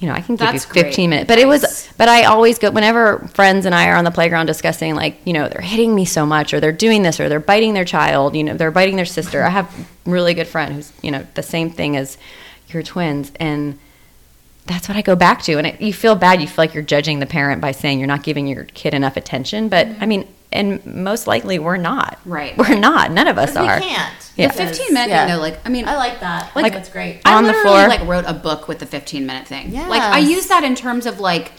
[0.00, 2.24] you know i can give That's you 15 great minutes but it was but i
[2.24, 5.62] always go whenever friends and i are on the playground discussing like you know they're
[5.62, 8.54] hitting me so much or they're doing this or they're biting their child you know
[8.54, 9.66] they're biting their sister i have
[10.06, 12.18] a really good friend who's you know the same thing as
[12.68, 13.78] your twins and
[14.66, 15.58] that's what I go back to.
[15.58, 16.40] And it, you feel bad.
[16.40, 19.16] You feel like you're judging the parent by saying you're not giving your kid enough
[19.16, 19.68] attention.
[19.68, 20.08] But I mm-hmm.
[20.08, 22.18] mean, and most likely we're not.
[22.24, 22.56] Right.
[22.56, 23.10] We're not.
[23.10, 23.76] None of us are.
[23.76, 24.32] we can't.
[24.36, 24.48] Yeah.
[24.48, 25.26] The 15 minute Yeah.
[25.26, 26.54] thing though, like I mean, I like that.
[26.54, 27.20] Like- Like that's great.
[27.24, 27.88] I on the literally, floor.
[27.88, 29.72] like wrote a book with the 15 minute thing.
[29.72, 29.88] Yeah.
[29.88, 31.52] Like I use that in terms of like,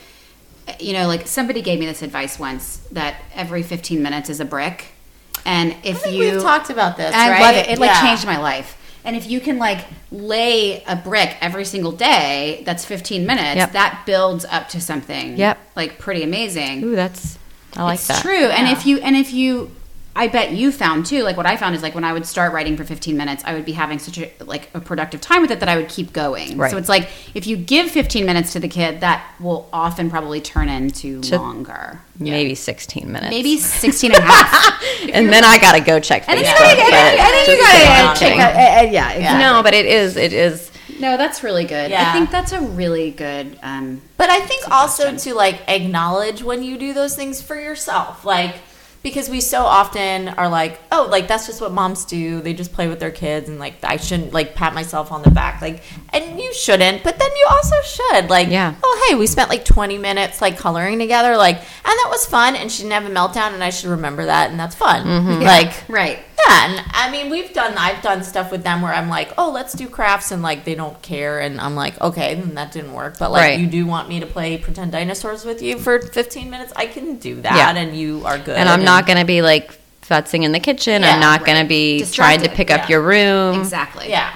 [0.79, 4.45] you know, like somebody gave me this advice once that every 15 minutes is a
[4.45, 4.87] brick,
[5.45, 7.13] and if I think you we've talked about this.
[7.15, 7.41] I right?
[7.41, 7.69] love it.
[7.69, 8.01] It like Yeah.
[8.01, 8.75] changed my life.
[9.05, 13.55] And if you can like lay a brick every single day, that's 15 minutes.
[13.55, 13.71] Yep.
[13.71, 15.37] That builds up to something.
[15.37, 15.57] Yep.
[15.77, 16.83] Like pretty amazing.
[16.83, 17.37] Ooh, that's.
[17.75, 18.21] I like it's that.
[18.21, 18.45] true.
[18.47, 19.71] And if you and if you
[20.15, 22.51] I bet you found too, like what I found is like when I would start
[22.51, 25.51] writing for 15 minutes, I would be having such a like a productive time with
[25.51, 26.57] it that I would keep going.
[26.57, 26.71] Right.
[26.71, 30.41] So it's like if you give 15 minutes to the kid, that will often probably
[30.41, 32.01] turn into To- longer.
[32.19, 33.29] Maybe 16 minutes.
[33.29, 34.83] Maybe 16 and a half.
[35.13, 36.29] And then I gotta go check Facebook.
[36.35, 39.39] and then you gotta, and then you gotta check uh, uh, yeah, exactly.
[39.39, 40.17] No, but it is.
[40.17, 40.71] It is.
[40.99, 41.91] No, that's really good.
[41.91, 43.57] I think that's a really good.
[43.61, 48.25] Um, But I think also to like acknowledge when you do those things for yourself,
[48.25, 48.55] like
[49.03, 52.41] because we so often are like, oh, like that's just what moms do.
[52.41, 55.29] They just play with their kids, and like I shouldn't like pat myself on the
[55.31, 57.03] back, like, and you shouldn't.
[57.03, 58.73] But then you also should, like, Yeah.
[58.83, 62.55] oh, hey, we spent like twenty minutes like coloring together, like, and that was fun,
[62.55, 65.41] and she didn't have a meltdown, and I should remember that, and that's fun, Mm-hmm.
[65.43, 65.73] like.
[65.87, 66.19] right.
[66.45, 67.73] Yeah, and I mean, we've done.
[67.77, 70.75] I've done stuff with them where I'm like, "Oh, let's do crafts," and like they
[70.75, 73.59] don't care, and I'm like, "Okay, then that didn't work." But like, Right.
[73.59, 76.71] you do want me to play pretend dinosaurs with you for 15 minutes?
[76.75, 77.75] I can do that, Yeah.
[77.81, 78.55] and you are good.
[78.57, 79.71] and I'm not going to be like
[80.07, 81.01] futzing in the kitchen.
[81.01, 82.87] Yeah, I'm not gonna be trying to Distracted, pick up yeah.
[82.93, 83.59] your room.
[83.59, 84.09] Exactly.
[84.09, 84.29] Yeah,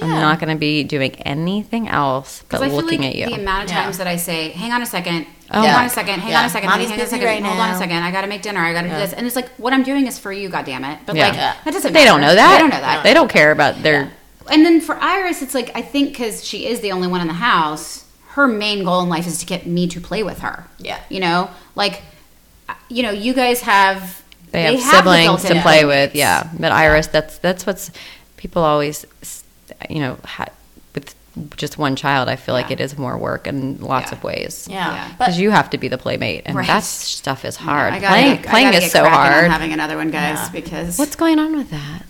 [0.00, 3.16] I'm not going to be doing anything else but Because I feel looking like at
[3.16, 3.26] you.
[3.26, 3.82] the amount of Yeah.
[3.82, 6.30] times that I say, "Hang on a second, Oh hang my- on a second, hang
[6.32, 6.40] Yeah.
[6.40, 8.20] on a second, Mommy's hang on a second, right hold on a second, I got
[8.22, 8.94] to make dinner, I got to Yeah.
[8.94, 10.98] do this," and it's like, what I'm doing is for you, goddammit.
[11.06, 11.26] But Yeah.
[11.28, 11.52] like, Yeah.
[11.64, 11.92] that doesn't.
[11.92, 12.52] they don't know that.
[12.52, 13.02] They don't know that.
[13.02, 14.10] They don't care about their.
[14.50, 17.28] And then for Iris, it's like I think because she is the only one in
[17.28, 20.64] the house, her main goal in life is to get me to play with her.
[20.78, 20.98] Yeah.
[21.08, 22.02] You know, like,
[22.68, 24.22] uh, you know, you guys have
[24.52, 26.14] They have the siblings to play with.
[26.14, 27.90] Yeah, but Iris, that's that's what's
[28.38, 29.04] people always,
[29.90, 30.46] you know, ha,
[31.56, 32.28] just one child.
[32.28, 34.16] I feel like it is more work in lots Yeah.
[34.18, 34.66] of ways.
[34.70, 34.78] yeah.
[34.94, 35.08] Yeah.
[35.18, 36.66] Because you have to be the playmate, and Right.
[36.66, 37.92] that stuff is hard.
[37.92, 39.50] I gotta playing get- playing is so hard.
[39.50, 40.48] having another one, guys, Yeah.
[40.52, 42.02] because What's going on with that?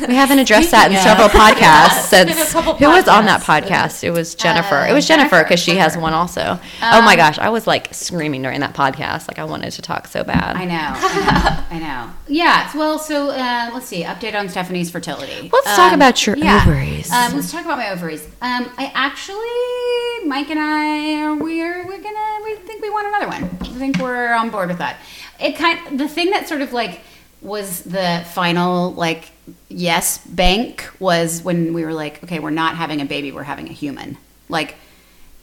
[0.08, 2.52] We haven't addressed that in Speaking several podcasts Yeah, it's been a since.
[2.52, 4.04] couple Who was on that podcast?
[4.04, 4.76] It was Jennifer.
[4.76, 6.58] Uh, it was Jennifer Jennifer, because she has one also.
[6.82, 9.28] oh my Um, gosh, I was like screaming during that podcast.
[9.28, 10.56] Like I wanted to talk so bad.
[10.56, 12.10] I know, I know, I know.
[12.28, 12.70] Yeah.
[12.76, 14.02] Well, so uh, let's see.
[14.04, 15.48] Update on Stephanie's fertility.
[15.52, 17.10] Let's talk about your ovaries.
[17.10, 18.26] Um, let's talk about my ovaries.
[18.42, 22.44] Um, I actually, Mike and I, we're we're gonna.
[22.44, 23.44] We think we want another one.
[23.62, 24.96] I think we're on board with that.
[25.40, 25.98] It kind.
[25.98, 27.00] The thing that sort of like
[27.42, 29.30] was the final like
[29.68, 33.68] yes bank was when we were like, okay, we're not having a baby, we're having
[33.68, 34.16] a human.
[34.48, 34.76] Like,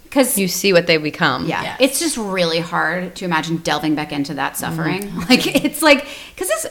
[0.03, 1.45] because You see what they become.
[1.47, 1.77] yeah, Yes.
[1.79, 5.03] it's just really hard to imagine delving back into that suffering.
[5.03, 5.19] Mm-hmm.
[5.29, 6.05] Like it's like
[6.35, 6.67] because this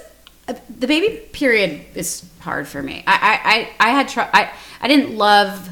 [0.49, 3.03] uh, the baby period is hard for me.
[3.07, 4.51] I I I, I had tr- I
[4.81, 5.69] I didn't love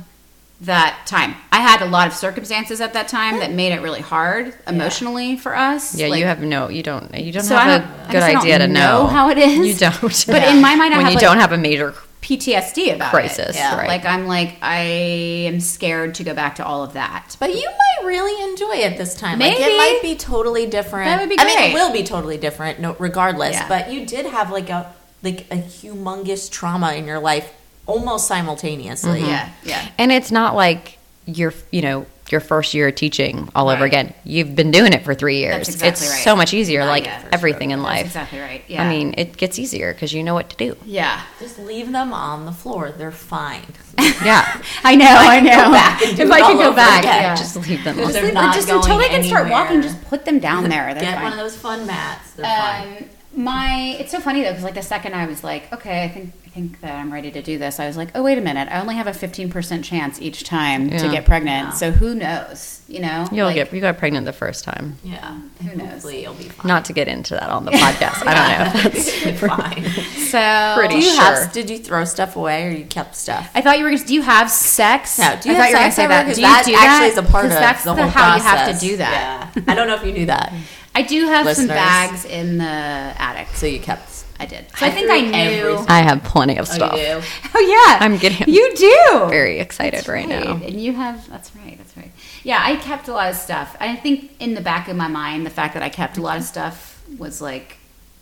[0.62, 1.34] that time.
[1.50, 3.40] I had a lot of circumstances at that time hmm.
[3.40, 5.94] that made it really hard emotionally for us.
[5.94, 8.22] Yeah, Like, you have no, you don't, you don't So have don't- a good guess
[8.24, 9.58] I don't idea to know know how it is.
[9.58, 10.00] You don't.
[10.26, 13.11] But in my mind, I when have, you like- don't have a major PTSD about
[13.11, 13.54] Crisis, it.
[13.56, 13.78] Yeah.
[13.78, 13.88] right?
[13.88, 17.36] Like I'm like I am scared to go back to all of that.
[17.40, 19.38] But you might really enjoy it this time.
[19.38, 19.64] Like Maybe.
[19.64, 21.06] it might be totally different.
[21.06, 21.46] That would be great.
[21.46, 23.54] I mean, it will be totally different, no, regardless.
[23.54, 23.68] Yeah.
[23.68, 27.52] But you did have like a like a humongous trauma in your life
[27.91, 29.20] almost simultaneously.
[29.20, 29.28] Mm-hmm.
[29.30, 29.88] Yeah, yeah.
[29.99, 34.14] And it's not like you're, you know, your first year of teaching all over again.
[34.24, 35.66] You've been doing it for three years.
[35.66, 36.22] That's exactly it's right.
[36.24, 38.07] so much easier, Not like yet, for everything in That's life.
[38.07, 38.62] exactly right.
[38.68, 38.84] Yeah.
[38.84, 40.76] I mean, it gets easier because you know what to do.
[40.84, 41.22] yeah.
[41.41, 42.93] Just leave them on the floor.
[42.93, 43.66] They're fine.
[44.24, 45.72] Yeah, I know, I, can go know.
[45.72, 47.22] back if I all could go back, again.
[47.22, 47.34] yeah.
[47.34, 47.97] just leave them.
[47.97, 48.12] Just on.
[48.12, 50.93] They're Just, not until they going can start walking, just put them down there.
[50.95, 51.24] They're Get fine.
[51.24, 52.30] one of those fun mats.
[52.32, 53.09] They're um, fine.
[53.33, 56.33] My it's so funny though because like the second I was like, okay, I think
[56.45, 57.78] I think that I'm ready to do this.
[57.78, 60.45] I was like, oh wait a minute, I only have a 15 percent chance each
[60.45, 61.68] time to get pregnant.
[61.68, 61.72] Yeah.
[61.72, 62.80] So who knows?
[62.91, 64.97] You know, You'll Like, get you got pregnant the first time.
[65.05, 65.38] Yeah.
[65.62, 65.91] Who knows?
[65.93, 66.66] Hopefully you'll be fine.
[66.66, 68.26] Not to get into that on the podcast.
[68.26, 68.82] I don't know.
[68.91, 69.84] That's fine.
[70.26, 71.22] So Pretty Do you sure.
[71.22, 71.53] have?
[71.53, 73.49] Did you throw stuff away or you kept stuff?
[73.55, 73.91] I thought you were.
[73.91, 75.20] gonna Do you have sex?
[75.20, 76.12] No, do you I have thought you were gonna say ever?
[76.14, 76.26] that.
[76.26, 77.12] 'Cause Do you that do actually that?
[77.12, 79.51] is a part of that's the the, whole how you have to do that.
[79.57, 79.62] Yeah.
[79.68, 80.53] I don't know if you knew that.
[80.93, 83.49] I do have some bags in the attic.
[83.55, 84.24] So you kept.
[84.41, 84.64] I did.
[84.76, 85.32] So I, I think I knew.
[85.34, 85.86] everything.
[85.88, 86.93] I have plenty of Oh, stuff.
[86.97, 87.20] you do?
[87.55, 89.26] Oh yeah, I'm getting You do.
[89.28, 90.55] Very excited That's right, now.
[90.64, 92.11] And you have that's right, that's right.
[92.43, 93.76] Yeah, I kept a lot of stuff.
[93.80, 96.38] I think in the back of my mind, the fact that I kept a lot
[96.38, 97.76] of stuff was like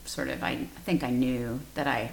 [0.04, 2.12] sort of I, I think I knew that I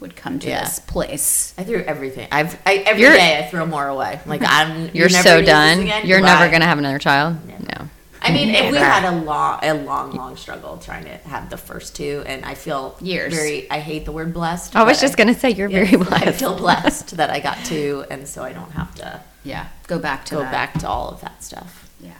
[0.00, 0.64] would come to Yeah.
[0.64, 1.54] this place.
[1.56, 2.28] I threw everything.
[2.30, 4.20] I've I, every You're- day I throw more away.
[4.26, 4.90] Like I'm.
[4.92, 6.06] You're never so gonna use this done.
[6.08, 7.46] You're never gonna have another child.
[7.46, 7.62] Never.
[7.62, 7.88] No.
[8.22, 11.56] I mean, if we had a long, a long, long struggle trying to have the
[11.56, 13.32] first two, and I feel Years.
[13.32, 13.70] Very.
[13.70, 14.74] I hate the word blessed.
[14.74, 16.26] I was just gonna say you're yes, very blessed.
[16.26, 19.98] I feel blessed that I got two, and so I don't have to Yeah, go
[19.98, 20.52] back to go that.
[20.52, 21.88] back to all of that stuff.
[22.00, 22.10] Yeah.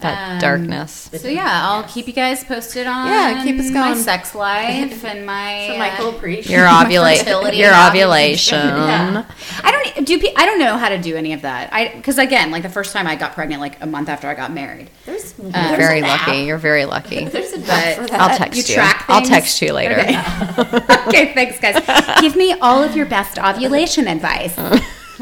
[0.00, 1.08] That Um, darkness.
[1.16, 1.94] So yeah, I'll Yes.
[1.94, 3.74] keep you guys posted on Yeah, keep us going.
[3.74, 4.02] my going.
[4.02, 7.18] sex life and my So uh, Michael appreciates Your my ovulate.
[7.18, 8.58] fertility Your ovulation.
[8.58, 9.24] Yeah.
[9.62, 10.20] I don't do.
[10.36, 11.72] I don't know how to do any of that.
[11.72, 14.34] I because again, like the first time I got pregnant, like a month after I
[14.34, 14.90] got married.
[15.06, 16.40] There's, You're there's very lucky.
[16.40, 16.46] app.
[16.46, 17.24] You're very lucky.
[17.34, 18.20] There's a But app for that.
[18.20, 18.74] I'll text You you.
[18.80, 20.00] track I'll text you later.
[20.00, 20.18] Okay.
[21.08, 22.20] okay, thanks, guys.
[22.20, 24.56] Give me all of your best ovulation advice.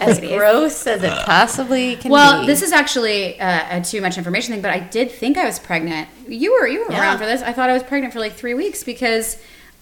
[0.08, 2.38] As gross as it possibly can Well, be.
[2.38, 5.44] Well, this is actually uh, a too much information thing, but I did think I
[5.44, 6.08] was pregnant.
[6.28, 7.00] You were you were Yeah.
[7.00, 7.42] around for this.
[7.42, 9.38] I thought I was pregnant for like three weeks because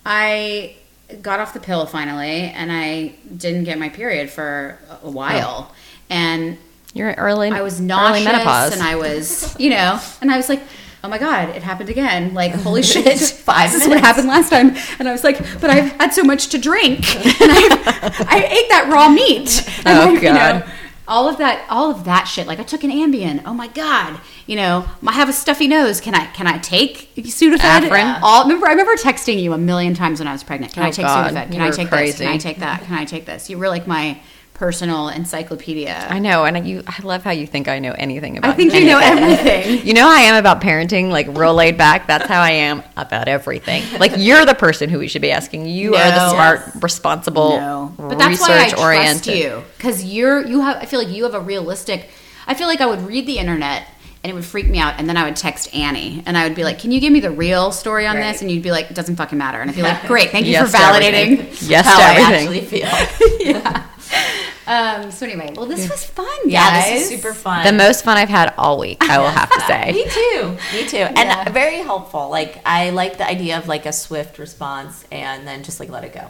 [0.07, 0.77] I
[1.23, 5.73] got off the pill finally, and I didn't get my period for a while,
[6.09, 6.57] and
[6.95, 7.51] You're early.
[7.51, 8.73] I was early nauseous, menopause.
[8.73, 10.63] and I was you know, and I was like.
[11.03, 12.35] Oh my god, it happened again.
[12.35, 13.19] Like, holy shit.
[13.19, 14.77] Five this is what happened last time.
[14.99, 17.01] And I was like, but I've had so much to drink.
[17.41, 19.67] And I, I ate that raw meat.
[19.87, 20.73] And Oh, I, you know, God.
[21.09, 22.47] all of that, all of that shit.
[22.47, 23.43] Like I took an Ambien.
[23.47, 26.01] Oh my god, you know, I have a stuffy nose.
[26.03, 27.59] Can I can I take Sudafed?
[27.89, 28.21] Afrin?
[28.23, 30.75] All remember, I remember texting you a million times when I was pregnant.
[30.75, 31.45] Can oh I Oh, take God, Sudafed?
[31.47, 32.19] Can you I were take this?
[32.19, 32.83] Can I take that?
[32.83, 33.49] Can I take this?
[33.49, 34.21] You were like my
[34.61, 36.07] personal encyclopedia.
[36.11, 36.83] I know, and you.
[36.87, 38.51] I love how you think I know anything about.
[38.51, 39.81] I think you know everything.
[39.87, 42.07] You know I am about parenting, like real laid back.
[42.07, 43.83] That's how I am about everything.
[43.99, 45.65] Like you're the person who we should be asking.
[45.65, 46.83] You are the smart, Yes.
[46.83, 49.39] responsible, No, but that's why I trust oriented.
[49.39, 50.77] you because you're you have.
[50.77, 52.11] I feel like you have a realistic.
[52.47, 53.87] I feel like I would read the internet
[54.23, 56.55] and it would freak me out, and then I would text Annie and I would
[56.55, 58.31] be like, "Can you give me the real story on Right.
[58.33, 60.45] this?" And you'd be like, "It doesn't fucking matter," and I'd be like, "Great, thank
[60.45, 62.89] you Yes for validating." Yes how I actually feel.
[64.71, 66.53] Um, so anyway, well, this was fun, guys.
[66.53, 67.65] yeah, this is super fun.
[67.67, 68.99] The most fun I've had all week.
[69.03, 69.93] I will have to say.
[69.93, 70.57] Me too.
[70.73, 70.97] Me too.
[70.99, 71.49] And Yeah.
[71.51, 72.29] very helpful.
[72.31, 76.05] Like I like the idea of like a swift response and then just like let
[76.05, 76.29] it go.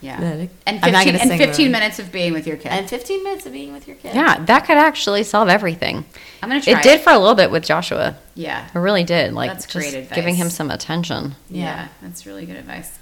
[0.00, 2.72] Yeah, Let it- and I'm not 15, and 15 minutes of being with your kid.
[2.72, 4.16] And 15 minutes of being with your kid.
[4.16, 6.04] Yeah, that could actually solve everything.
[6.42, 6.72] I'm gonna try.
[6.72, 8.16] It did for a little bit with Joshua.
[8.34, 9.32] Yeah, It really did.
[9.32, 10.16] Like That's just great advice.
[10.16, 11.36] giving him some attention.
[11.50, 11.88] yeah, Yeah.
[12.00, 12.98] that's really good advice.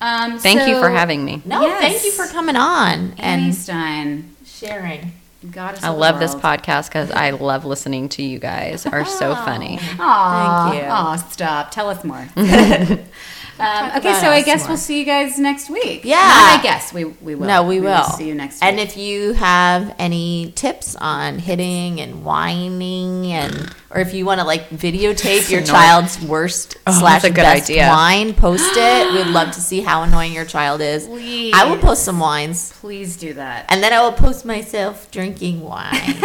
[0.00, 1.42] Um, Thank you for having me.
[1.44, 1.80] No, Yes.
[1.80, 4.36] thank you for coming on Annie and Stein.
[4.46, 5.12] sharing.
[5.52, 8.86] Goddess I love this podcast because I love listening to you guys.
[8.86, 9.78] Are so funny.
[9.98, 10.88] Aw, Thank you.
[10.90, 11.70] Aw, stop.
[11.70, 12.26] Tell us more.
[12.36, 14.70] um, okay, so I guess more.
[14.70, 16.04] we'll see you guys next week.
[16.04, 16.16] Yeah.
[16.16, 17.46] Not I guess we we will.
[17.46, 18.02] No, we will.
[18.04, 18.64] see you next week.
[18.64, 24.40] And if you have any tips on hitting and whining and or if you want
[24.40, 27.38] to like videotape your child's worst Oh, slash best
[27.70, 27.88] idea.
[27.88, 29.12] whine, post it.
[29.14, 31.06] We'd love to see how annoying your child is.
[31.06, 31.54] Please.
[31.54, 32.72] I will post some whines.
[32.80, 33.66] please do that.
[33.70, 35.92] And then I will post myself drinking wine.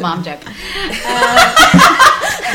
[0.00, 0.40] mom joke.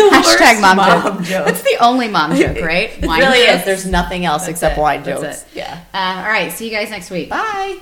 [0.02, 1.46] Hashtag mom, joke.
[1.46, 2.90] That's the only mom joke, right?
[2.98, 3.60] It Wine really jokes.
[3.60, 3.66] is.
[3.66, 4.82] There's nothing else That's except it.
[4.82, 5.42] wine That's jokes.
[5.44, 5.48] it.
[5.58, 5.84] Yeah.
[5.94, 6.52] Uh, all right.
[6.52, 7.30] See you guys next week.
[7.30, 7.80] Bye.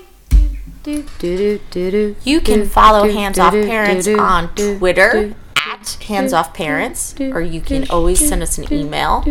[0.86, 7.90] You can follow Hands Off Parents on Twitter at Hands Off Parents, or you can
[7.90, 9.24] always send us an email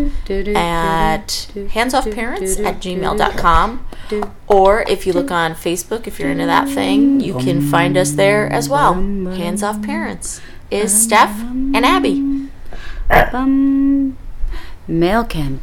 [0.56, 3.86] at handsoffparents at gmail.com.
[4.46, 8.12] Or if you look on Facebook, if you're into that thing, you can find us
[8.12, 8.94] there as well.
[8.94, 10.40] Hands Off Parents
[10.70, 12.48] is Steph and Abby.
[14.86, 15.60] Male can